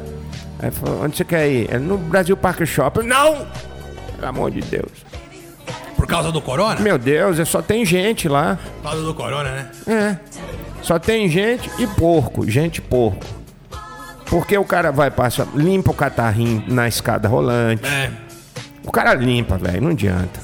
[0.60, 1.68] Aí falou, onde você quer ir?
[1.70, 3.02] É no Brasil Park Shopping.
[3.02, 3.46] Não!
[4.16, 4.90] Pelo amor de Deus.
[5.96, 6.80] Por causa do corona?
[6.80, 8.58] Meu Deus, é só tem gente lá.
[8.76, 9.70] Por causa do corona, né?
[9.86, 10.16] É.
[10.82, 12.48] Só tem gente e porco.
[12.48, 13.24] Gente e porco.
[14.26, 17.84] Porque o cara vai, passa, limpa o catarrinho na escada rolante.
[17.86, 18.10] É.
[18.84, 20.40] O cara limpa, velho, não adianta.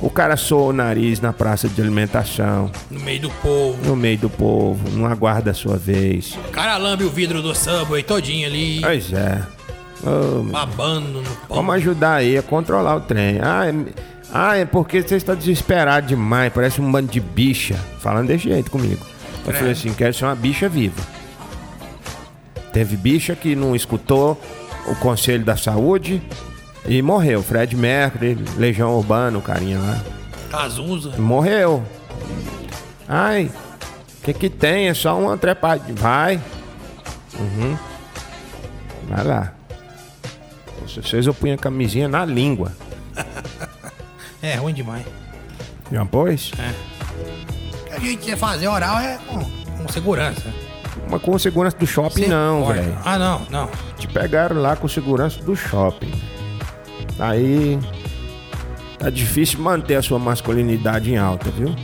[0.00, 3.84] O cara soa o nariz na praça de alimentação, No meio do povo.
[3.84, 6.38] no meio do povo, não aguarda a sua vez.
[6.48, 8.80] O cara lambe o vidro do Subway todinho ali.
[8.80, 9.42] Pois é.
[10.04, 11.56] Meu, Babando no pão.
[11.56, 13.40] Vamos ajudar aí a controlar o trem.
[13.42, 13.74] Ah, é,
[14.32, 17.74] ah, é porque você está desesperado demais, parece um bando de bicha.
[17.98, 19.04] Falando desse jeito comigo.
[19.48, 21.00] Eu falei assim, quero ser uma bicha viva.
[22.72, 24.40] Teve bicha que não escutou
[24.86, 26.22] o conselho da saúde
[26.86, 27.42] e morreu.
[27.42, 30.00] Fred Mercury, Legião Urbana, o carinha lá.
[30.50, 31.16] Cazuza.
[31.18, 31.82] Morreu.
[33.08, 33.50] Ai,
[34.18, 34.88] o que que tem?
[34.88, 35.82] É só uma trepada.
[35.94, 36.40] Vai.
[37.38, 37.76] Uhum.
[39.08, 39.52] Vai lá.
[40.86, 42.72] Se vocês eu punho a camisinha na língua.
[44.40, 45.04] É ruim demais.
[45.90, 46.52] Já pôs?
[46.52, 46.62] Que
[48.06, 49.38] a gente fazer oral é com,
[49.82, 50.42] com segurança.
[51.10, 52.78] Mas com segurança do shopping não, Pode.
[52.80, 52.98] velho.
[53.04, 53.70] Ah, não, não.
[53.98, 56.12] Te pegaram lá com segurança do shopping.
[57.18, 57.78] Aí
[58.98, 61.74] tá difícil manter a sua masculinidade em alta, viu?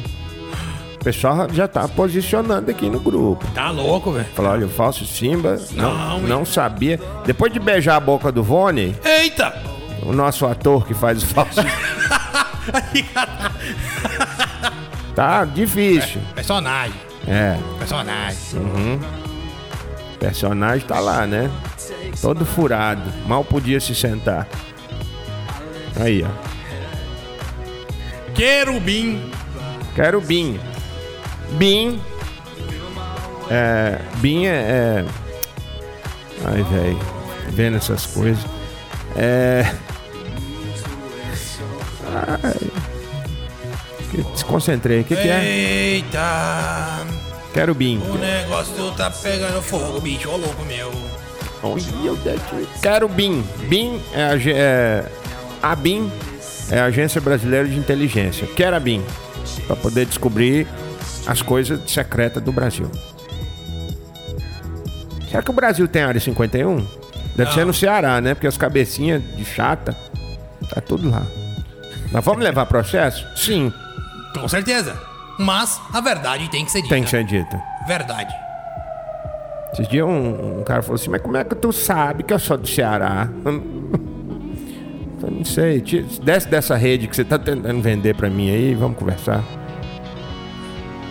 [0.95, 3.47] O pessoal já tá posicionando aqui no grupo.
[3.55, 4.27] Tá louco, velho.
[4.35, 6.99] Falou, olha, o falso Simba não, Não, não sabia.
[7.27, 9.55] Depois de beijar a boca do Vone, Eita!
[10.03, 11.61] o nosso ator que faz o falso.
[15.15, 16.21] tá difícil.
[16.35, 17.01] Personagem.
[17.27, 18.39] É, Personagem.
[20.15, 21.51] o personagem tá lá, né?
[22.21, 23.03] Todo furado.
[23.27, 24.47] Mal podia se sentar.
[26.01, 26.29] Aí, ó.
[28.35, 29.31] Querubim.
[29.95, 30.59] Quero Bin.
[31.53, 32.01] Bin.
[33.49, 34.01] É.
[34.17, 34.51] Bin é.
[34.51, 35.05] é...
[36.45, 37.01] Ai, velho.
[37.51, 38.45] Vendo essas coisas.
[39.17, 39.73] É.
[42.43, 42.74] Ai.
[44.23, 45.01] Desconcentrei.
[45.01, 45.45] O que, que é?
[45.45, 47.05] Eita!
[47.53, 47.99] Quero Bin.
[47.99, 50.29] O negócio tá pegando fogo, bicho.
[50.29, 50.93] Ô louco meu.
[52.83, 53.43] Quero Bin.
[53.69, 54.51] Bin é a.
[54.51, 55.05] É,
[55.63, 56.11] a Bin
[56.71, 58.47] é a Agência Brasileira de Inteligência.
[58.55, 59.03] Quero a Bin.
[59.67, 60.67] Pra poder descobrir
[61.27, 62.91] as coisas secretas do Brasil.
[65.31, 66.87] Será que o Brasil tem área 51?
[67.35, 68.35] Deve ser no Ceará, né?
[68.35, 69.97] Porque as cabecinhas de chata,
[70.69, 71.23] tá tudo lá.
[72.13, 73.27] Nós vamos levar processo?
[73.37, 73.73] Sim,
[74.41, 75.01] Com certeza.
[75.39, 76.95] Mas a verdade tem que ser dita.
[76.95, 77.63] tem que ser dita.
[77.87, 78.33] Verdade.
[79.73, 82.39] Esses dias um, um cara falou assim, mas como é que tu sabe que eu
[82.39, 83.29] sou do Ceará?
[85.23, 85.81] Eu não sei,
[86.23, 89.43] desce dessa rede que você tá tentando vender pra mim aí, vamos conversar.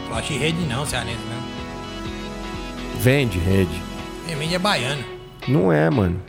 [0.07, 3.01] Flash rede não, cearense, não.
[3.01, 3.81] Vende rede.
[4.27, 5.03] Quem vende é baiano.
[5.47, 6.21] Não é, mano.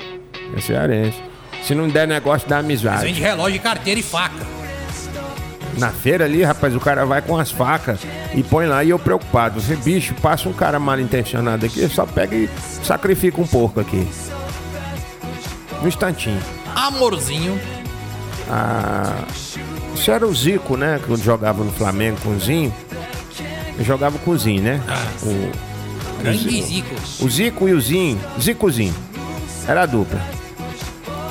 [0.57, 1.23] É cearense.
[1.63, 3.05] Se não der negócio Eles amizade.
[3.05, 4.47] vendem relógio, carteira e faca.
[5.79, 8.01] Na feira ali, rapaz, o cara vai com as facas
[8.35, 9.61] e põe lá e eu preocupado.
[9.61, 12.49] Você, bicho, passa um cara mal intencionado aqui, só pega e
[12.83, 14.07] sacrifica um porco aqui.
[15.83, 16.41] Um instantinho.
[16.75, 17.59] Amorzinho.
[18.49, 19.25] Ah,
[19.95, 21.01] isso era o Zico, né?
[21.05, 22.73] Que jogava no Flamengo com o Zinho.
[23.79, 24.81] Eu jogava com o Zinho, né?
[25.23, 25.51] O,
[26.23, 26.95] Grande Zico.
[27.21, 28.21] o Zico e o Zinho.
[28.41, 28.95] Zicozinho.
[29.67, 30.21] Era a dupla.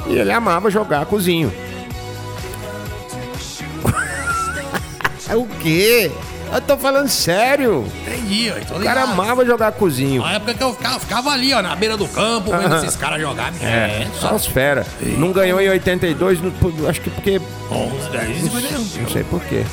[0.08, 1.52] E ele amava jogar com o Zinho.
[5.34, 6.12] É o quê?
[6.54, 7.84] Eu tô falando sério.
[8.06, 8.78] Entendi, ó.
[8.78, 10.22] O cara amava jogar com o Zinho.
[10.22, 13.20] Na época que eu ficava, ficava ali, ó, na beira do campo, vendo esses caras
[13.20, 13.52] jogar.
[13.64, 14.86] É, só as fera.
[15.18, 16.54] Não ganhou em 82, no-
[16.88, 17.42] acho que porque.
[17.72, 19.02] 11, 10, 51.
[19.02, 19.64] Não sei porquê.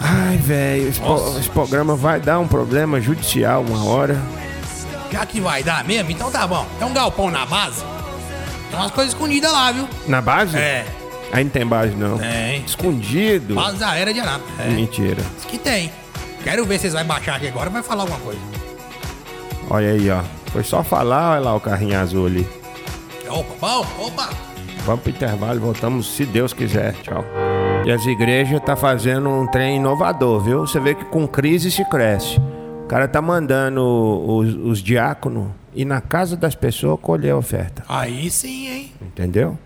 [0.00, 4.20] Ai, velho, esse, po- esse programa vai dar um problema judicial uma hora.
[5.10, 6.64] Já que vai dar mesmo, então tá bom.
[6.78, 7.82] Tem um galpão na base.
[8.70, 9.88] Tem umas coisas escondidas lá, viu?
[10.06, 10.56] Na base?
[10.56, 10.86] É,
[11.32, 12.18] Aí não tem base, não.
[12.18, 12.62] tem.
[12.64, 13.54] Escondido.
[13.54, 14.60] Base aérea de Anápolis.
[14.60, 15.22] É, Mentira.
[15.36, 15.90] diz que tem.
[16.44, 18.40] Quero ver se vocês vão baixar aqui agora vai falar alguma coisa.
[19.70, 20.20] Olha aí, ó.
[20.52, 22.46] Foi só falar, olha lá o carrinho azul ali.
[23.28, 24.28] Opa, bom, opa.
[24.84, 26.92] Vamos pro intervalo, voltamos se Deus quiser.
[27.02, 27.24] Tchau.
[27.86, 30.60] E as igrejas tá fazendo um trem inovador, viu?
[30.60, 32.38] Você vê que com crise se cresce.
[32.84, 37.82] O cara tá mandando os, os diáconos ir na casa das pessoas colher a oferta.
[37.88, 38.92] Aí sim, hein?
[39.00, 39.56] Entendeu?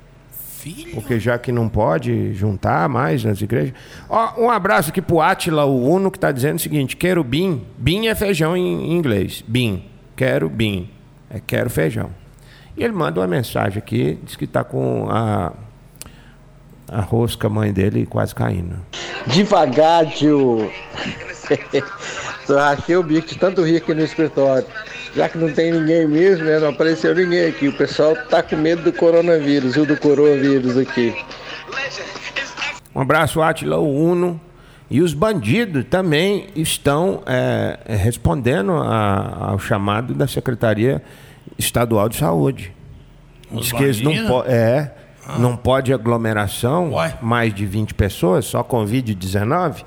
[0.66, 0.94] Filho.
[0.94, 3.72] Porque já que não pode juntar mais nas igrejas.
[4.09, 7.64] Ó, um abraço aqui pro Atila, o Uno, que tá dizendo o seguinte: querubim.
[7.79, 9.44] Bim é feijão em em inglês.
[9.46, 9.85] Bim.
[10.16, 10.90] Quero bim.
[11.31, 12.11] É quero feijão.
[12.76, 15.52] E ele manda uma mensagem aqui, diz que tá com a.
[16.88, 18.74] a rosca mãe dele quase caindo.
[19.29, 20.68] Devagar, tio.
[22.46, 24.66] Só rachei o bico de tanto rir aqui no escritório.
[25.14, 26.59] Já que não tem ninguém mesmo, né?
[26.59, 27.68] Não apareceu ninguém aqui.
[27.68, 29.87] O pessoal tá com medo do coronavírus, viu?
[29.87, 31.14] Do coronavírus aqui.
[32.94, 34.40] Um abraço, Atila Uno.
[34.88, 41.02] E os bandidos também estão é, respondendo a- ao chamado da Secretaria
[41.59, 42.72] Estadual de Saúde.
[43.50, 44.92] Os Diz que eles não, po é,
[45.38, 47.18] não pode aglomeração, Uai.
[47.20, 49.85] mais de 20 pessoas, só Covid-19.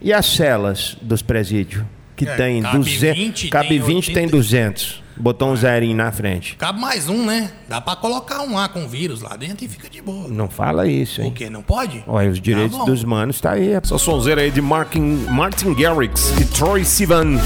[0.00, 1.84] E as celas dos presídios,
[2.16, 4.30] que É, tem cabe 200, 20, cabe tem 20, tem 80.
[4.36, 5.02] 200.
[5.20, 6.54] Botou um zerinho na frente.
[6.56, 7.50] Cabe mais um, né?
[7.68, 10.28] Dá pra colocar um lá com vírus lá dentro e fica de boa.
[10.28, 11.32] Não fala isso, O hein?
[11.34, 11.50] quê?
[11.50, 12.04] Não pode?
[12.06, 13.72] Olha, os direitos Tá dos manos tá aí.
[13.72, 17.36] Essa sonzeira aí de Martin, Martin Garrix e Troy Sivan,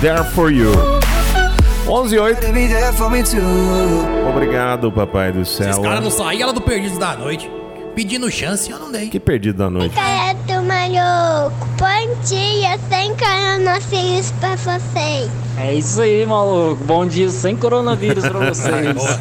[0.00, 0.72] There For You.
[1.86, 2.40] 11 e 8.
[4.30, 5.68] Obrigado, papai do céu.
[5.70, 7.50] Esses caras não saíram lá do Perdidos da Noite.
[7.94, 9.08] Pedindo chance, eu não dei.
[9.08, 9.92] Que perdido da noite.
[10.68, 11.66] Maluco.
[11.78, 15.30] Bom dia, sem coronavírus pra vocês.
[15.56, 16.84] É isso aí, maluco.
[16.84, 18.94] Bom dia sem coronavírus pra vocês.
[18.94, 19.18] Boa.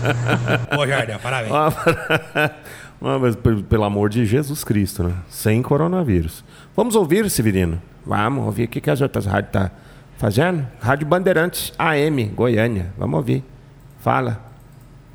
[0.76, 1.54] Boa, Jardel, parabéns.
[1.54, 2.52] Ah,
[3.20, 5.14] mas pe- pelo amor de Jesus Cristo, né?
[5.30, 6.44] Sem coronavírus.
[6.76, 7.82] Vamos ouvir, Severino?
[8.06, 9.72] Vamos ouvir o que, que as outras rádios tá
[10.18, 10.68] fazendo.
[10.82, 12.92] Rádio Bandeirantes AM, Goiânia.
[12.98, 13.42] Vamos ouvir.
[14.00, 14.42] Fala.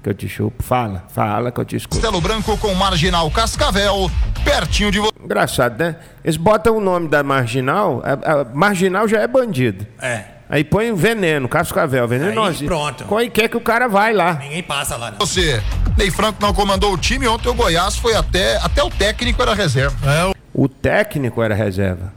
[0.02, 0.62] Que eu te chupo.
[0.62, 1.04] Fala.
[1.10, 2.00] Fala que eu te escuto.
[2.00, 4.10] Castelo Branco com Marginal Cascavel,
[4.44, 5.11] pertinho de você.
[5.32, 5.96] Engraçado, né?
[6.22, 8.02] Eles botam o nome da marginal.
[8.04, 9.86] A, a marginal já é bandido.
[10.00, 12.60] É, Aí põe o veneno, cascavel, venenoso.
[12.60, 13.04] Aí pronto.
[13.04, 14.34] Qual quer que o cara vai lá?
[14.34, 15.18] ninguém passa lá, não.
[15.18, 15.62] Você.
[15.96, 19.54] Ney Franco não comandou o time, ontem o Goiás foi até, até o técnico era
[19.54, 20.34] reserva.
[20.52, 22.12] O técnico era reserva.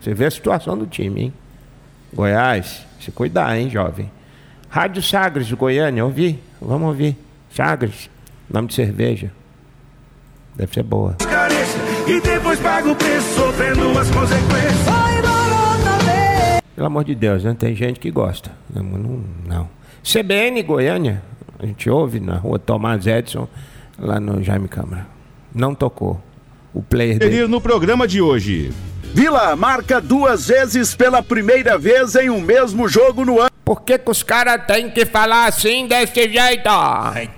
[0.00, 1.34] Você vê a situação do time, hein?
[2.14, 4.08] Goiás, se cuidar, hein, jovem?
[4.68, 6.40] Rádio Sagres de Goiânia, ouvir?
[6.62, 7.16] Vamos ouvir.
[7.52, 8.08] Sagres,
[8.48, 9.32] nome de cerveja.
[10.54, 11.16] Deve ser boa.
[12.06, 14.86] E depois paga o preço, sofrendo as consequências.
[16.74, 17.54] Pelo amor de Deus, né?
[17.56, 18.50] Tem gente que gosta.
[18.74, 19.68] Não, não, não.
[20.02, 21.22] CBN Goiânia,
[21.60, 23.46] a gente ouve na rua Tomás Edson,
[23.96, 25.06] lá no Jaime Câmara.
[25.54, 26.20] Não tocou.
[26.74, 27.46] O player dele.
[27.46, 28.72] no programa de hoje.
[29.12, 33.50] Vila marca duas vezes pela primeira vez em um mesmo jogo no ano.
[33.64, 36.68] Por que, que os caras têm que falar assim desse jeito?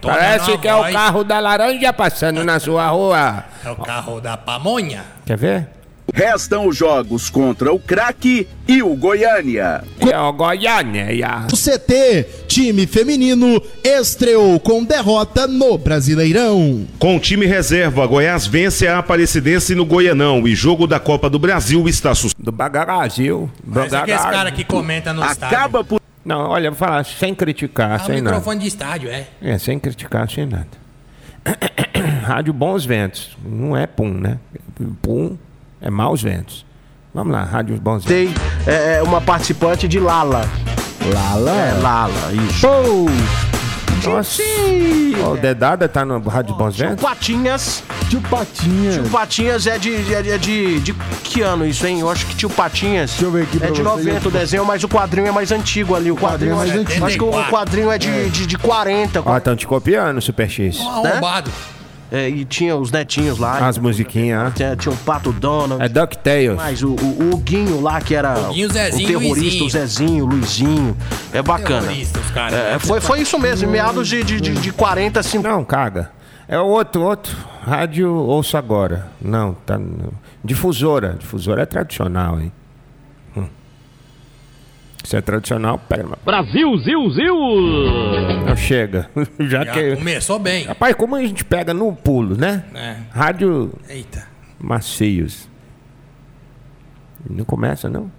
[0.00, 3.44] Parece que é o carro da laranja passando na sua rua.
[3.64, 5.04] É o carro da pamonha.
[5.26, 5.68] Quer ver?
[6.12, 9.82] Restam os jogos contra o Craque e o Goiânia.
[10.00, 11.12] É o Goiânia.
[11.12, 11.46] ia.
[11.50, 16.86] O CT, time feminino, estreou com derrota no Brasileirão.
[16.98, 21.38] Com o time reserva, Goiás vence a Aparecidense no Goianão e jogo da Copa do
[21.38, 22.34] Brasil está sus...
[22.38, 23.50] Do Bagarazil.
[23.64, 25.56] Mas é que esse cara que comenta no estádio.
[25.56, 28.36] Acaba por Não, olha, vou falar sem criticar, Ah, sem nada.
[28.36, 29.26] microfone de estádio, é.
[29.40, 30.68] É, sem criticar, sem nada.
[32.26, 33.36] Rádio Bons Ventos.
[33.44, 34.38] Não é pum, né?
[35.00, 35.36] Pum
[35.82, 36.64] é maus ventos.
[37.12, 38.34] Vamos lá, Rádio Bons Ventos.
[38.34, 40.48] Tem é, uma participante de Lala.
[41.12, 41.50] Lala.
[41.50, 42.52] É, Lala, isso.
[42.54, 43.06] Show!
[44.04, 44.42] Nossa.
[45.22, 47.04] Ó, o Dedada tá no Rádio Bons Tio Ventos?
[47.04, 47.84] Patinhas.
[48.08, 48.92] Tio Patinha.
[48.92, 52.00] Tio Patinhas é de, de, é de, de que ano isso, hein?
[52.00, 54.04] Eu acho que Tio Patinhas Deixa eu ver aqui pra é de você.
[54.04, 56.10] 90 o desenho, mas o quadrinho é mais antigo ali.
[56.10, 57.06] O quadrinho, quadrinho é mais é antigo.
[57.06, 59.22] Acho que o quadrinho é de, de, de 40.
[59.24, 60.80] Ó, estão te copiando, Super X.
[60.80, 61.50] Um arrombado.
[62.14, 63.56] É, e tinha os netinhos lá.
[63.66, 64.50] As musiquinhas, ó.
[64.50, 65.82] Tinha, tinha um Pato Donald.
[65.82, 66.56] É DuckTales.
[66.56, 69.64] Mas o, o, o Guinho lá, que era O Guinho, Zezinho, o terrorista, Luizinho.
[69.64, 70.96] o Zezinho, o Luizinho.
[71.32, 71.88] É bacana.
[72.34, 72.54] Caras.
[72.54, 75.48] É, foi, foi isso mesmo, em meados de, de, de, de 40, 50.
[75.48, 76.10] Não, caga.
[76.46, 77.34] É o outro, outro.
[77.64, 79.06] Rádio Ouço Agora.
[79.18, 79.80] Não, tá.
[80.44, 81.16] Difusora.
[81.18, 82.52] Difusora é tradicional, hein?
[85.04, 86.16] Se é tradicional, pega.
[86.24, 87.36] Brasil, Zil, Zil!
[88.46, 89.10] Não chega.
[89.40, 89.96] Já, Já que.
[89.96, 90.64] começou bem.
[90.64, 92.64] Rapaz, como a gente pega no pulo, né?
[92.74, 92.96] É.
[93.10, 94.26] Rádio Eita.
[94.60, 95.48] Macios.
[97.28, 98.10] Não começa, não?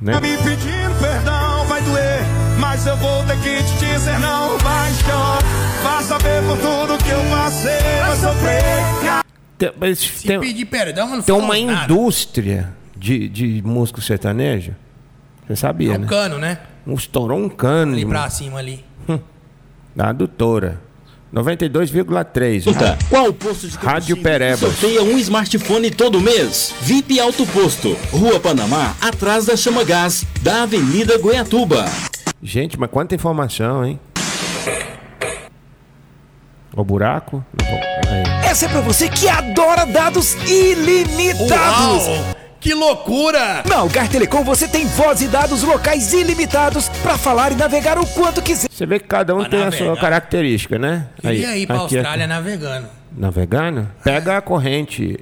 [0.00, 0.12] Né?
[0.12, 2.20] Tá me pedindo perdão, vai doer.
[2.58, 4.58] Mas eu vou ter que te dizer não.
[4.58, 5.42] Vai chorar,
[5.82, 8.00] vai saber por tudo que eu passei.
[8.04, 9.22] Vai sofrer.
[9.58, 11.84] Tem, mas Se tem, pedir perdão, mas não tem uma nada.
[11.84, 14.74] indústria de, de músico sertanejo.
[15.46, 16.06] Você sabia, É um né?
[16.06, 16.58] cano, né?
[16.86, 18.84] Um estourou um cano Ali pra cima ali.
[19.94, 20.80] da adutora.
[21.34, 22.64] 92,3.
[23.08, 24.58] Qual o posto de Rádio Pereba.
[24.58, 26.74] sorteia um smartphone todo mês?
[26.82, 31.86] VIP Alto Posto, Rua Panamá, atrás da Chama Gás, da Avenida Goiatuba.
[32.42, 33.98] Gente, mas quanta informação, hein?
[36.76, 37.44] O buraco?
[37.60, 38.46] Aí.
[38.48, 42.06] Essa é pra você que adora dados ilimitados.
[42.06, 42.41] Uau!
[42.62, 43.64] Que loucura!
[43.68, 48.06] Na Algar Telecom você tem voz e dados locais ilimitados pra falar e navegar o
[48.06, 48.68] quanto quiser.
[48.70, 51.08] Você vê que cada um Pra tem a sua característica, né?
[51.20, 52.86] Queria ir pra aqui é- Austrália navegando.
[53.18, 53.88] Navegando?
[54.04, 55.18] Pega a corrente.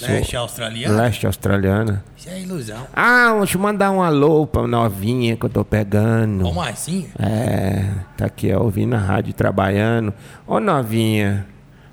[0.00, 1.02] Leste australiana?
[1.02, 2.02] Leste australiana.
[2.16, 2.86] Isso é ilusão.
[2.94, 6.44] Ah, deixa eu mandar um alô pra novinha que eu tô pegando.
[6.44, 7.06] Como assim?
[7.18, 7.84] É,
[8.16, 10.14] tá aqui, ó, ouvindo a rádio, trabalhando.
[10.46, 11.46] Ô novinha,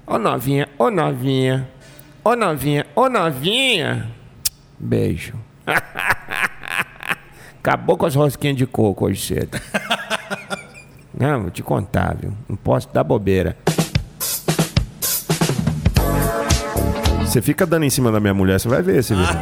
[0.06, 1.68] ô novinha, ô novinha,
[2.24, 4.17] ô novinha, ô novinha.
[4.80, 5.34] Beijo.
[7.60, 9.60] Acabou com as rosquinhas de coco hoje cedo.
[11.18, 12.32] Não, vou te contar, viu?
[12.48, 13.58] Não posso dar bobeira.
[17.22, 19.36] Você fica dando em cima da minha mulher, você vai ver esse vídeo.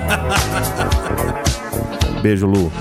[2.22, 2.72] Beijo, Lu.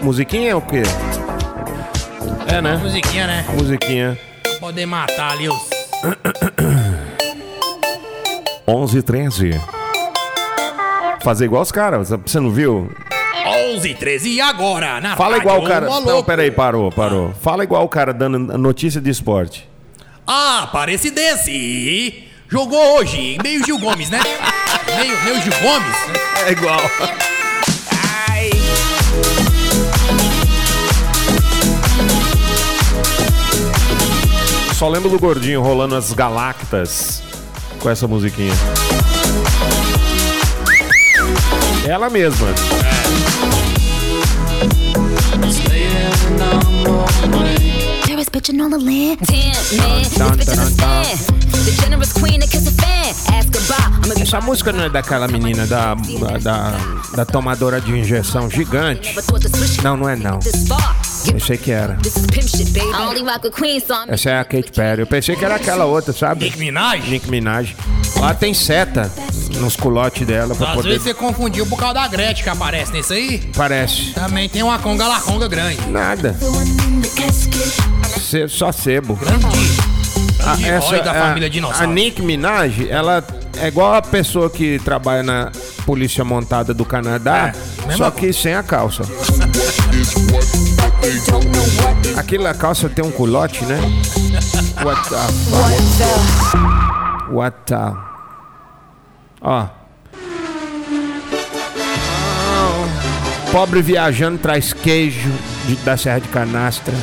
[0.00, 0.82] Musiquinha é o quê?
[2.46, 2.76] É, né?
[2.76, 3.44] Musiquinha, né?
[3.52, 4.18] Musiquinha.
[4.60, 5.70] Poder matar ali os.
[8.68, 9.50] 11 13.
[11.22, 12.92] Fazer igual os caras, você não viu?
[13.74, 15.00] 11 13 e agora?
[15.00, 15.90] Na Fala rádio, igual o cara.
[15.90, 17.32] Ô, Não, peraí, parou, parou.
[17.40, 19.66] Fala igual o cara dando notícia de esporte.
[20.26, 22.24] Ah, Aparecidense!
[22.46, 24.20] Jogou hoje, meio Gil Gomes, né?
[24.96, 25.96] Meio, meio Gil Gomes.
[26.46, 26.80] É igual.
[34.74, 37.22] Só lembro do gordinho rolando as galactas
[37.78, 38.52] com essa musiquinha.
[41.86, 42.48] Ela mesma.
[48.30, 49.18] Bitching on the land.
[54.20, 56.78] Essa música não é daquela menina da, da, da,
[57.16, 59.14] da tomadora de injeção gigante?
[59.82, 60.38] Não, não é não.
[61.22, 61.34] This far.
[61.34, 61.98] Eu sei que era.
[64.08, 65.00] Essa é a Kate Perry.
[65.02, 66.44] Eu pensei que era aquela outra, sabe?
[66.44, 67.08] Nick Minaj?
[67.08, 67.74] Nick Minaj.
[68.16, 69.10] Lá tem seta
[69.60, 70.88] nos culotes dela pra Às poder.
[70.88, 73.38] vezes você confundiu por causa da Gretchen que aparece nesse aí.
[73.56, 74.12] Parece.
[74.12, 75.80] Também tem uma conga laconga grande.
[75.88, 76.36] Nada.
[78.20, 79.14] Se- só sebo.
[79.16, 79.46] Grande.
[80.40, 81.92] A, grande herói da a- família a dinossauro.
[81.92, 83.22] Nick Minaj, ela
[83.58, 85.50] é igual a pessoa que trabalha na
[85.84, 87.52] polícia montada do Canadá,
[87.88, 89.02] É, só que sem a calça.
[92.16, 93.78] Aquela calça tem um culote, né?
[94.84, 95.16] What the
[95.50, 97.32] fuck?
[97.32, 97.92] What the...
[99.40, 99.66] Ó.
[103.52, 105.30] Pobre viajando traz queijo
[105.66, 106.94] de- da Serra de Canastra.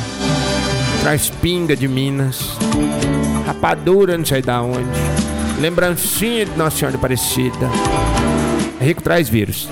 [1.02, 2.56] Traz pinga de Minas.
[3.46, 4.86] Rapadura não sei da onde.
[5.60, 7.68] Lembrancinha de Nossa Senhora Aparecida.
[8.80, 9.68] Rico traz vírus.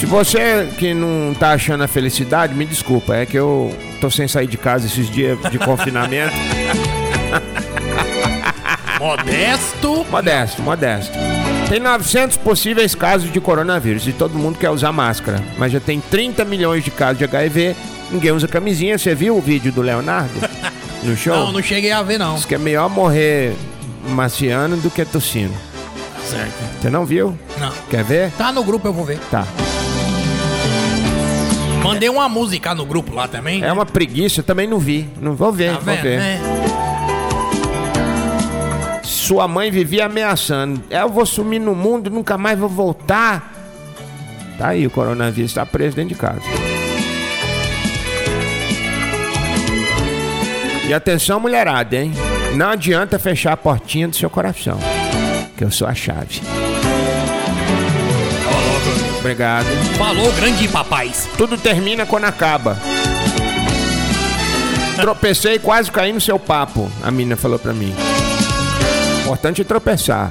[0.00, 3.14] Se você que não tá achando a felicidade, me desculpa.
[3.14, 6.34] É que eu tô sem sair de casa esses dias de confinamento.
[8.98, 10.06] Modesto.
[10.10, 11.12] Modesto, modesto.
[11.68, 15.44] Tem 900 possíveis casos de coronavírus e todo mundo quer usar máscara.
[15.58, 17.76] Mas já tem 30 milhões de casos de HIV.
[18.10, 18.96] Ninguém usa camisinha.
[18.96, 20.32] Você viu o vídeo do Leonardo
[21.04, 21.36] no show?
[21.36, 22.36] Não, não cheguei a ver, não.
[22.36, 23.54] Diz que é melhor morrer
[24.08, 25.52] maciano do que tossindo.
[26.24, 26.80] Certo.
[26.80, 27.38] Você não viu?
[27.58, 27.70] Não.
[27.90, 28.30] Quer ver?
[28.38, 29.18] Tá no grupo, eu vou ver.
[29.30, 29.46] Tá.
[31.82, 33.62] Mandei uma música no grupo lá também.
[33.64, 35.08] É uma preguiça, eu também não vi.
[35.20, 36.18] Não vou ver, Tá vou vendo, ver.
[36.18, 36.40] né?
[39.02, 40.82] Sua mãe vivia ameaçando.
[40.90, 43.54] Eu vou sumir no mundo, nunca mais vou voltar.
[44.58, 46.40] Tá aí, o coronavírus está preso dentro de casa.
[50.86, 52.12] E atenção, mulherada, hein?
[52.56, 54.78] Não adianta fechar a portinha do seu coração.
[55.56, 56.40] Que eu sou a chave.
[59.20, 59.66] Obrigado.
[59.96, 61.28] Falou, grande papais.
[61.36, 62.76] Tudo termina quando acaba.
[64.96, 67.94] Tropecei e quase caí no seu papo, a mina falou pra mim.
[69.22, 70.30] Importante é tropeçar.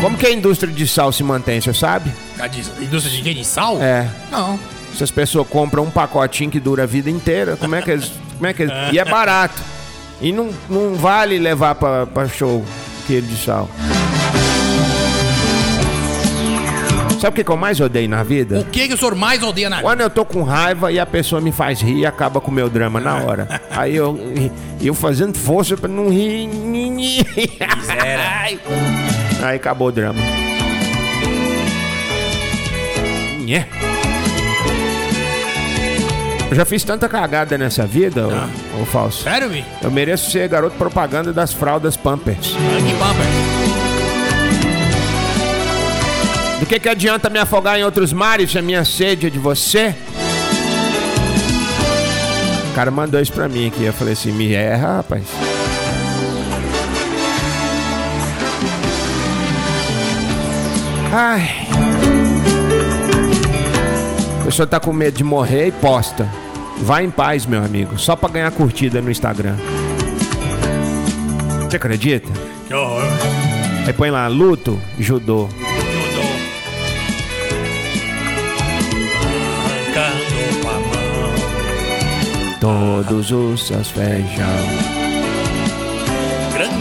[0.00, 2.12] Como que a indústria de sal se mantém, você sabe?
[2.38, 3.34] A de- indústria de quê?
[3.34, 3.80] De sal?
[3.80, 4.08] É.
[4.30, 4.58] Não.
[4.96, 8.12] Se as pessoas compram um pacotinho que dura a vida inteira, como é que eles.
[8.36, 8.74] Como é que eles...
[8.92, 9.60] E é barato.
[10.20, 12.64] E não, não vale levar pra, pra show
[13.06, 13.68] quilo de sal.
[17.20, 18.58] Sabe o que que eu mais odeio na vida?
[18.60, 19.88] O que, que o senhor mais odeia na vida?
[19.88, 22.54] Quando eu tô com raiva e a pessoa me faz rir e acaba com o
[22.54, 23.60] meu drama na hora.
[23.70, 24.18] Aí eu,
[24.80, 26.48] eu fazendo força pra não rir.
[29.42, 30.20] Aí acabou o drama.
[33.40, 33.66] Nhé.
[36.50, 39.24] Eu já fiz tanta cagada nessa vida, ô, ô falso.
[39.24, 39.64] Sério, Vi?
[39.82, 42.48] Eu mereço ser garoto propaganda das fraldas Pampers.
[42.48, 43.55] Que Pampers.
[46.60, 49.38] Do que, que adianta me afogar em outros mares se a minha sede é de
[49.38, 49.94] você?
[52.76, 53.84] cara mandou isso pra mim aqui.
[53.84, 55.24] Eu falei assim, me erra, rapaz.
[61.10, 61.50] Ai.
[64.42, 66.28] A pessoa tá com medo de morrer e posta.
[66.82, 67.98] Vai em paz, meu amigo.
[67.98, 69.56] Só pra ganhar curtida no Instagram.
[71.62, 72.30] Você acredita?
[72.68, 73.04] Que horror.
[73.86, 75.48] Aí põe lá, luto, judô.
[82.60, 84.46] Todos os seus feijão.
[86.52, 86.74] Grande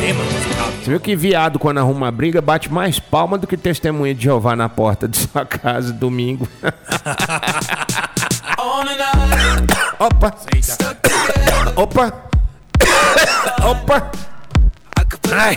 [0.00, 0.66] tema musical.
[0.82, 4.24] Você viu que viado, quando arruma uma briga, bate mais palma do que testemunha de
[4.24, 6.46] Jeová na porta de sua casa domingo.
[9.98, 10.34] Opa!
[11.76, 12.12] Opa!
[13.64, 14.10] Opa!
[15.32, 15.56] Ai!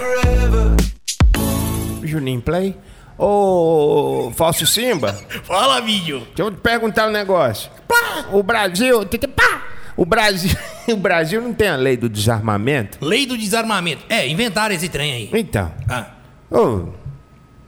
[2.03, 2.77] Juninho Play?
[3.17, 5.13] Ô, Falso Simba?
[5.43, 6.19] Fala, vídeo.
[6.35, 7.69] Deixa eu te perguntar um negócio.
[7.87, 9.05] Pá, o Brasil.
[9.35, 9.61] Pá,
[9.95, 10.55] o Brasil.
[10.87, 12.99] O Brasil não tem a lei do desarmamento?
[13.03, 14.03] Lei do desarmamento.
[14.07, 15.29] É, inventaram esse trem aí.
[15.33, 15.71] Então.
[15.89, 16.05] Ah,
[16.51, 16.89] Ô,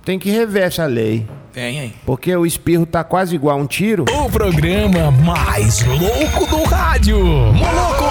[0.06, 1.26] tem que rever essa lei.
[1.52, 1.96] tem aí.
[2.06, 4.06] Porque o espirro tá quase igual a um tiro.
[4.12, 7.18] O programa mais louco do rádio.
[7.26, 8.06] Moloco.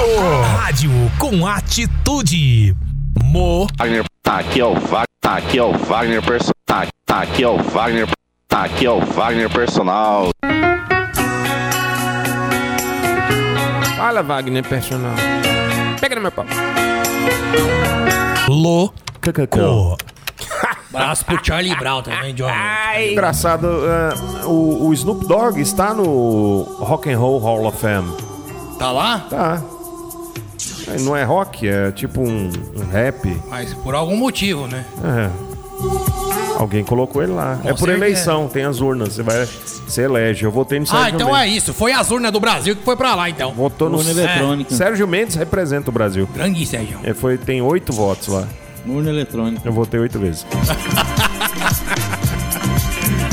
[0.57, 2.75] Rádio com atitude.
[3.23, 3.69] Mo.
[3.79, 7.45] Wagner, tá aqui é o Wagner, tá aqui é o Wagner Person, tá, tá aqui
[7.45, 8.09] é o Wagner,
[8.49, 10.31] tá aqui é o Wagner Personal.
[13.97, 15.15] Fala, Wagner personal.
[16.01, 16.45] Pega no meu pau.
[18.49, 18.95] Louco.
[20.95, 22.49] Abraço pro Charlie Brown também, John.
[23.11, 28.15] Engraçado, é, o, o Snoop Dogg está no Rock and Roll Hall of Fame.
[28.79, 29.21] Tá lá?
[29.29, 29.63] Tá.
[30.89, 33.43] É, Não é rock, é tipo um, um rap.
[33.49, 34.85] Mas por algum motivo, né?
[35.03, 36.26] É.
[36.59, 37.59] Alguém colocou ele lá.
[37.63, 37.99] Com é por certeza.
[38.05, 39.15] eleição, tem as urnas.
[39.15, 39.47] Você vai.
[39.47, 40.45] Você elege.
[40.45, 41.43] Eu votei no Sérgio Ah, então Mendes.
[41.43, 41.75] é isso.
[41.75, 43.53] Foi as urnas do Brasil que foi pra lá, então.
[43.53, 44.75] Votou no Urna eletrônica.
[44.75, 46.27] Sérgio Mendes representa o Brasil.
[46.35, 46.99] Grande, Sérgio.
[47.05, 48.45] Ele foi, tem oito votos lá.
[48.87, 49.61] Urna eletrônica.
[49.65, 50.47] Eu votei oito vezes.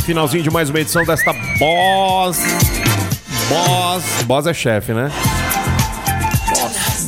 [0.04, 2.38] Finalzinho de mais uma edição desta Boss.
[3.48, 4.04] Boss.
[4.26, 5.10] Boss é chefe, né?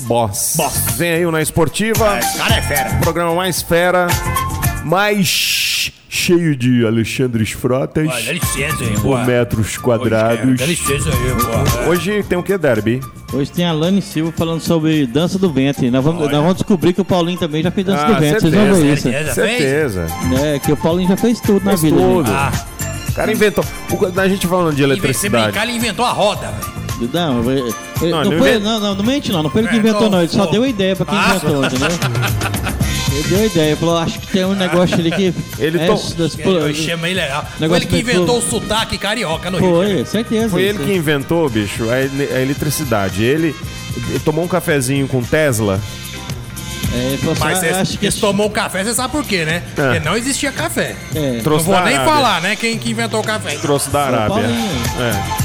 [0.08, 0.54] Boss.
[0.56, 0.76] Boss.
[0.96, 2.20] Vem aí o Na Esportiva.
[2.38, 2.90] Cara é fera.
[3.02, 4.08] Programa mais fera.
[4.86, 5.28] Mais
[6.26, 8.08] cheio de Alexandres Frotas.
[8.08, 9.26] Dá licença aí, por boa.
[9.26, 10.58] metros quadrados.
[10.58, 11.90] Dá licença aí, boa.
[11.90, 13.00] Hoje tem o que, Derby?
[13.32, 15.92] Hoje tem a Lani Silva falando sobre dança do ventre.
[15.92, 18.40] Nós vamos, nós vamos descobrir que o Paulinho também já fez dança Ah, do ventre.
[18.42, 19.04] Vocês vão ver isso.
[19.04, 20.08] Certeza, Certeza.
[20.44, 21.98] É, que o Paulinho já fez tudo na Fez vida.
[21.98, 22.32] tudo.
[22.32, 22.38] né?
[22.38, 22.52] Ah,
[23.10, 23.66] O cara inventou.
[23.92, 25.46] o- A gente falando de eletricidade.
[25.52, 27.10] brincar, ele inventou a roda, velho.
[27.14, 28.10] Não, Não, não, ele foi,
[28.50, 30.46] invent- não, não, não mente não, não foi ele que É, inventou não, ele só
[30.46, 31.36] deu a ideia pra quem Ah.
[31.36, 31.88] inventou, entendeu?
[33.16, 35.34] Ele deu ideia, falou, acho que tem um negócio ali que...
[35.58, 37.44] Ele é, to- das- Eu achei meio legal.
[37.46, 39.70] Foi Negócio ele que inventou o sotaque carioca no Rio.
[39.70, 40.50] Foi, certeza.
[40.50, 43.24] Foi ele que inventou, bicho, a, ele- a eletricidade.
[43.24, 43.56] Ele,
[44.10, 45.80] ele tomou um cafezinho com Tesla.
[46.94, 48.12] É, assim, Mas ah, você acho que...
[48.12, 49.64] tomou café, você sabe por quê, né?
[49.76, 50.96] Porque não existia café.
[51.14, 52.56] É, Não vou nem falar, né?
[52.56, 53.56] Quem que inventou o café.
[53.58, 54.44] Trouxe da Arábia.
[54.46, 55.45] É.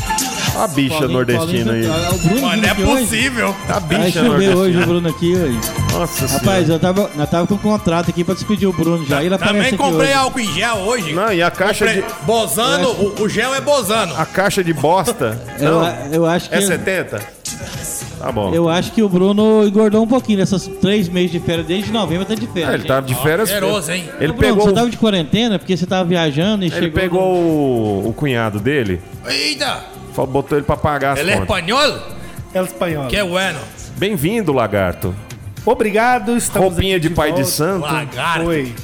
[0.56, 1.86] A bicha Paulinho- nordestina aí.
[1.86, 3.02] Paulinho- ah, o Bruno não é aqui hoje.
[3.04, 3.56] possível.
[3.68, 4.86] A Aí bicha choveu hoje o nordestina.
[4.86, 5.92] Bruno aqui.
[5.92, 6.72] Nossa Rapaz, senhora.
[6.72, 9.22] eu tava, nós tava com um contrato aqui pra despedir o Bruno já.
[9.22, 10.12] E ele aparece Também aqui comprei hoje.
[10.18, 11.12] álcool em gel hoje.
[11.14, 12.26] Não, e a caixa Comprei- de.
[12.26, 14.14] Bozano, o, o gel é bozano.
[14.16, 15.40] A caixa de bosta.
[15.60, 16.56] Eu, Não, eu acho que...
[16.56, 17.20] é 70?
[18.18, 18.52] Tá bom.
[18.54, 21.66] Eu acho que o Bruno engordou um pouquinho nessas três meses de férias.
[21.66, 22.74] Desde novembro tá de Ah, férias.
[22.74, 23.48] ele tava de férias.
[23.48, 24.04] cheiroso, hein?
[24.20, 27.00] Ele Ô, Bruno, pegou, Você tava de quarentena porque você tava viajando e ele chegou...
[27.00, 29.84] pegou o, o cunhado dele, Eita,
[30.26, 31.56] botou ele pra pagar as ele é contas.
[31.56, 31.98] espanhol?
[32.54, 33.08] El espanhol.
[33.08, 33.58] Que bueno.
[33.96, 35.14] Bem-vindo, lagarto.
[35.70, 37.50] Obrigado, estamos Roupinha aqui de pai de volta.
[37.50, 37.82] santo.
[37.82, 38.44] Lagarto.
[38.44, 38.74] Foi.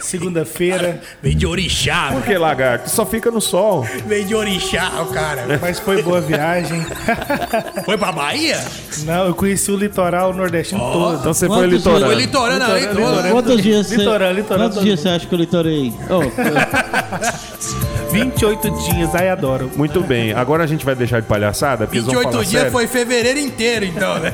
[0.00, 2.10] Segunda-feira, Vem de orixá.
[2.12, 2.88] Por que lagarto?
[2.88, 3.86] Só fica no sol.
[4.06, 5.44] Vem de orixá, o cara.
[5.60, 6.84] mas foi boa viagem.
[7.84, 8.58] Foi pra Bahia?
[9.04, 11.20] Não, eu conheci o litoral nordestino todo.
[11.20, 12.06] Então você foi litorâneo.
[12.06, 13.10] Foi litorâneo ali, Litorâneo, todo.
[13.10, 13.32] litorâneo.
[13.32, 13.96] Quantos dias você...
[13.96, 15.92] Litorâneo, litorâneo, Quantos dias você acha que eu litorei?
[16.10, 16.22] Oh,
[18.12, 19.70] 28 dias, ai adoro.
[19.76, 20.32] Muito bem.
[20.32, 22.72] Agora a gente vai deixar de palhaçada, porque eles vão 28 falar dias sério.
[22.72, 24.32] foi fevereiro inteiro, então, né?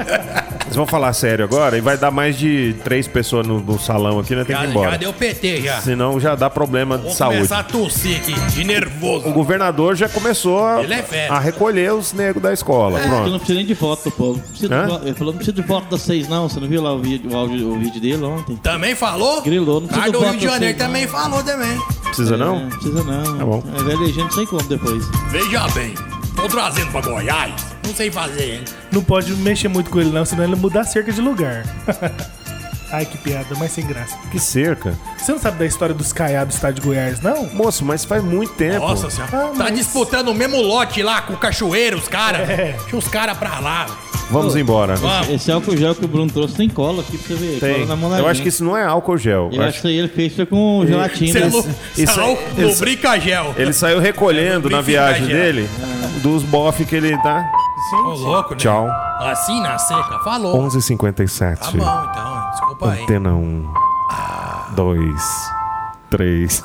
[0.73, 4.19] Eles vão falar sério agora e vai dar mais de três pessoas no, no salão
[4.19, 4.43] aqui, né?
[4.43, 4.91] Tem que Já, ir embora.
[4.93, 5.81] já deu PT já.
[5.83, 7.37] Senão já dá problema de Vou saúde.
[7.37, 9.29] começar a tossir aqui, de nervoso.
[9.29, 12.99] O governador já começou a, é a recolher os negros da escola.
[13.01, 13.29] eu Pronto.
[13.31, 14.39] não preciso nem de foto do povo.
[14.39, 14.89] Não precisa de Hã?
[14.89, 16.49] foto- Ele falou, não precisa de foto das seis não.
[16.49, 18.57] Você não viu lá o vídeo, o, áudio- o vídeo dele ontem?
[18.57, 19.43] Também falou?
[19.43, 21.79] Grilou, não precisa Cara do de Rio de Janeiro seis, também falou também.
[22.05, 22.61] Precisa não?
[22.61, 23.37] Não precisa não.
[23.39, 23.63] Tá bom.
[23.77, 25.05] É, não sei como depois.
[25.31, 25.95] Veja bem,
[26.35, 27.72] tô trazendo pra Goiás.
[27.85, 28.63] Não sei fazer.
[28.91, 31.65] Não pode mexer muito com ele, não, senão ele muda a cerca de lugar.
[32.93, 34.15] Ai, que piada, mas sem graça.
[34.31, 34.93] Que cerca.
[35.17, 37.47] Você não sabe da história dos caiados do estado de Goiás, não?
[37.55, 38.81] Moço, mas faz muito tempo.
[38.81, 39.31] Nossa senhora.
[39.35, 42.51] Ah, Tá disputando o mesmo lote lá com o cachoeiro, os caras.
[42.51, 42.77] É.
[42.79, 43.87] Deixa os caras pra lá.
[44.31, 44.97] Vamos embora.
[44.97, 45.31] Vamos.
[45.31, 47.61] Esse álcool gel que o Bruno trouxe tem cola aqui pra você ver.
[47.61, 47.87] Tem.
[47.87, 49.49] Cola na Eu acho que isso não é álcool gel.
[49.51, 51.31] Eu acho que ele fez isso com gelatina.
[51.31, 51.47] Isso, é
[52.03, 53.55] isso é- isso- gel.
[53.57, 56.21] Ele saiu recolhendo é, na viagem dele é.
[56.21, 57.51] dos bofe que ele tá.
[57.91, 58.57] Sim, Ô, louco, né?
[58.57, 58.89] Tchau.
[59.21, 60.57] Assim, na seca, falou.
[60.69, 61.59] 11h57.
[61.59, 61.75] Tá bom,
[62.11, 62.51] então.
[62.51, 63.03] Desculpa aí.
[63.03, 63.73] Antena 1,
[64.75, 65.23] 2,
[66.11, 66.65] 3...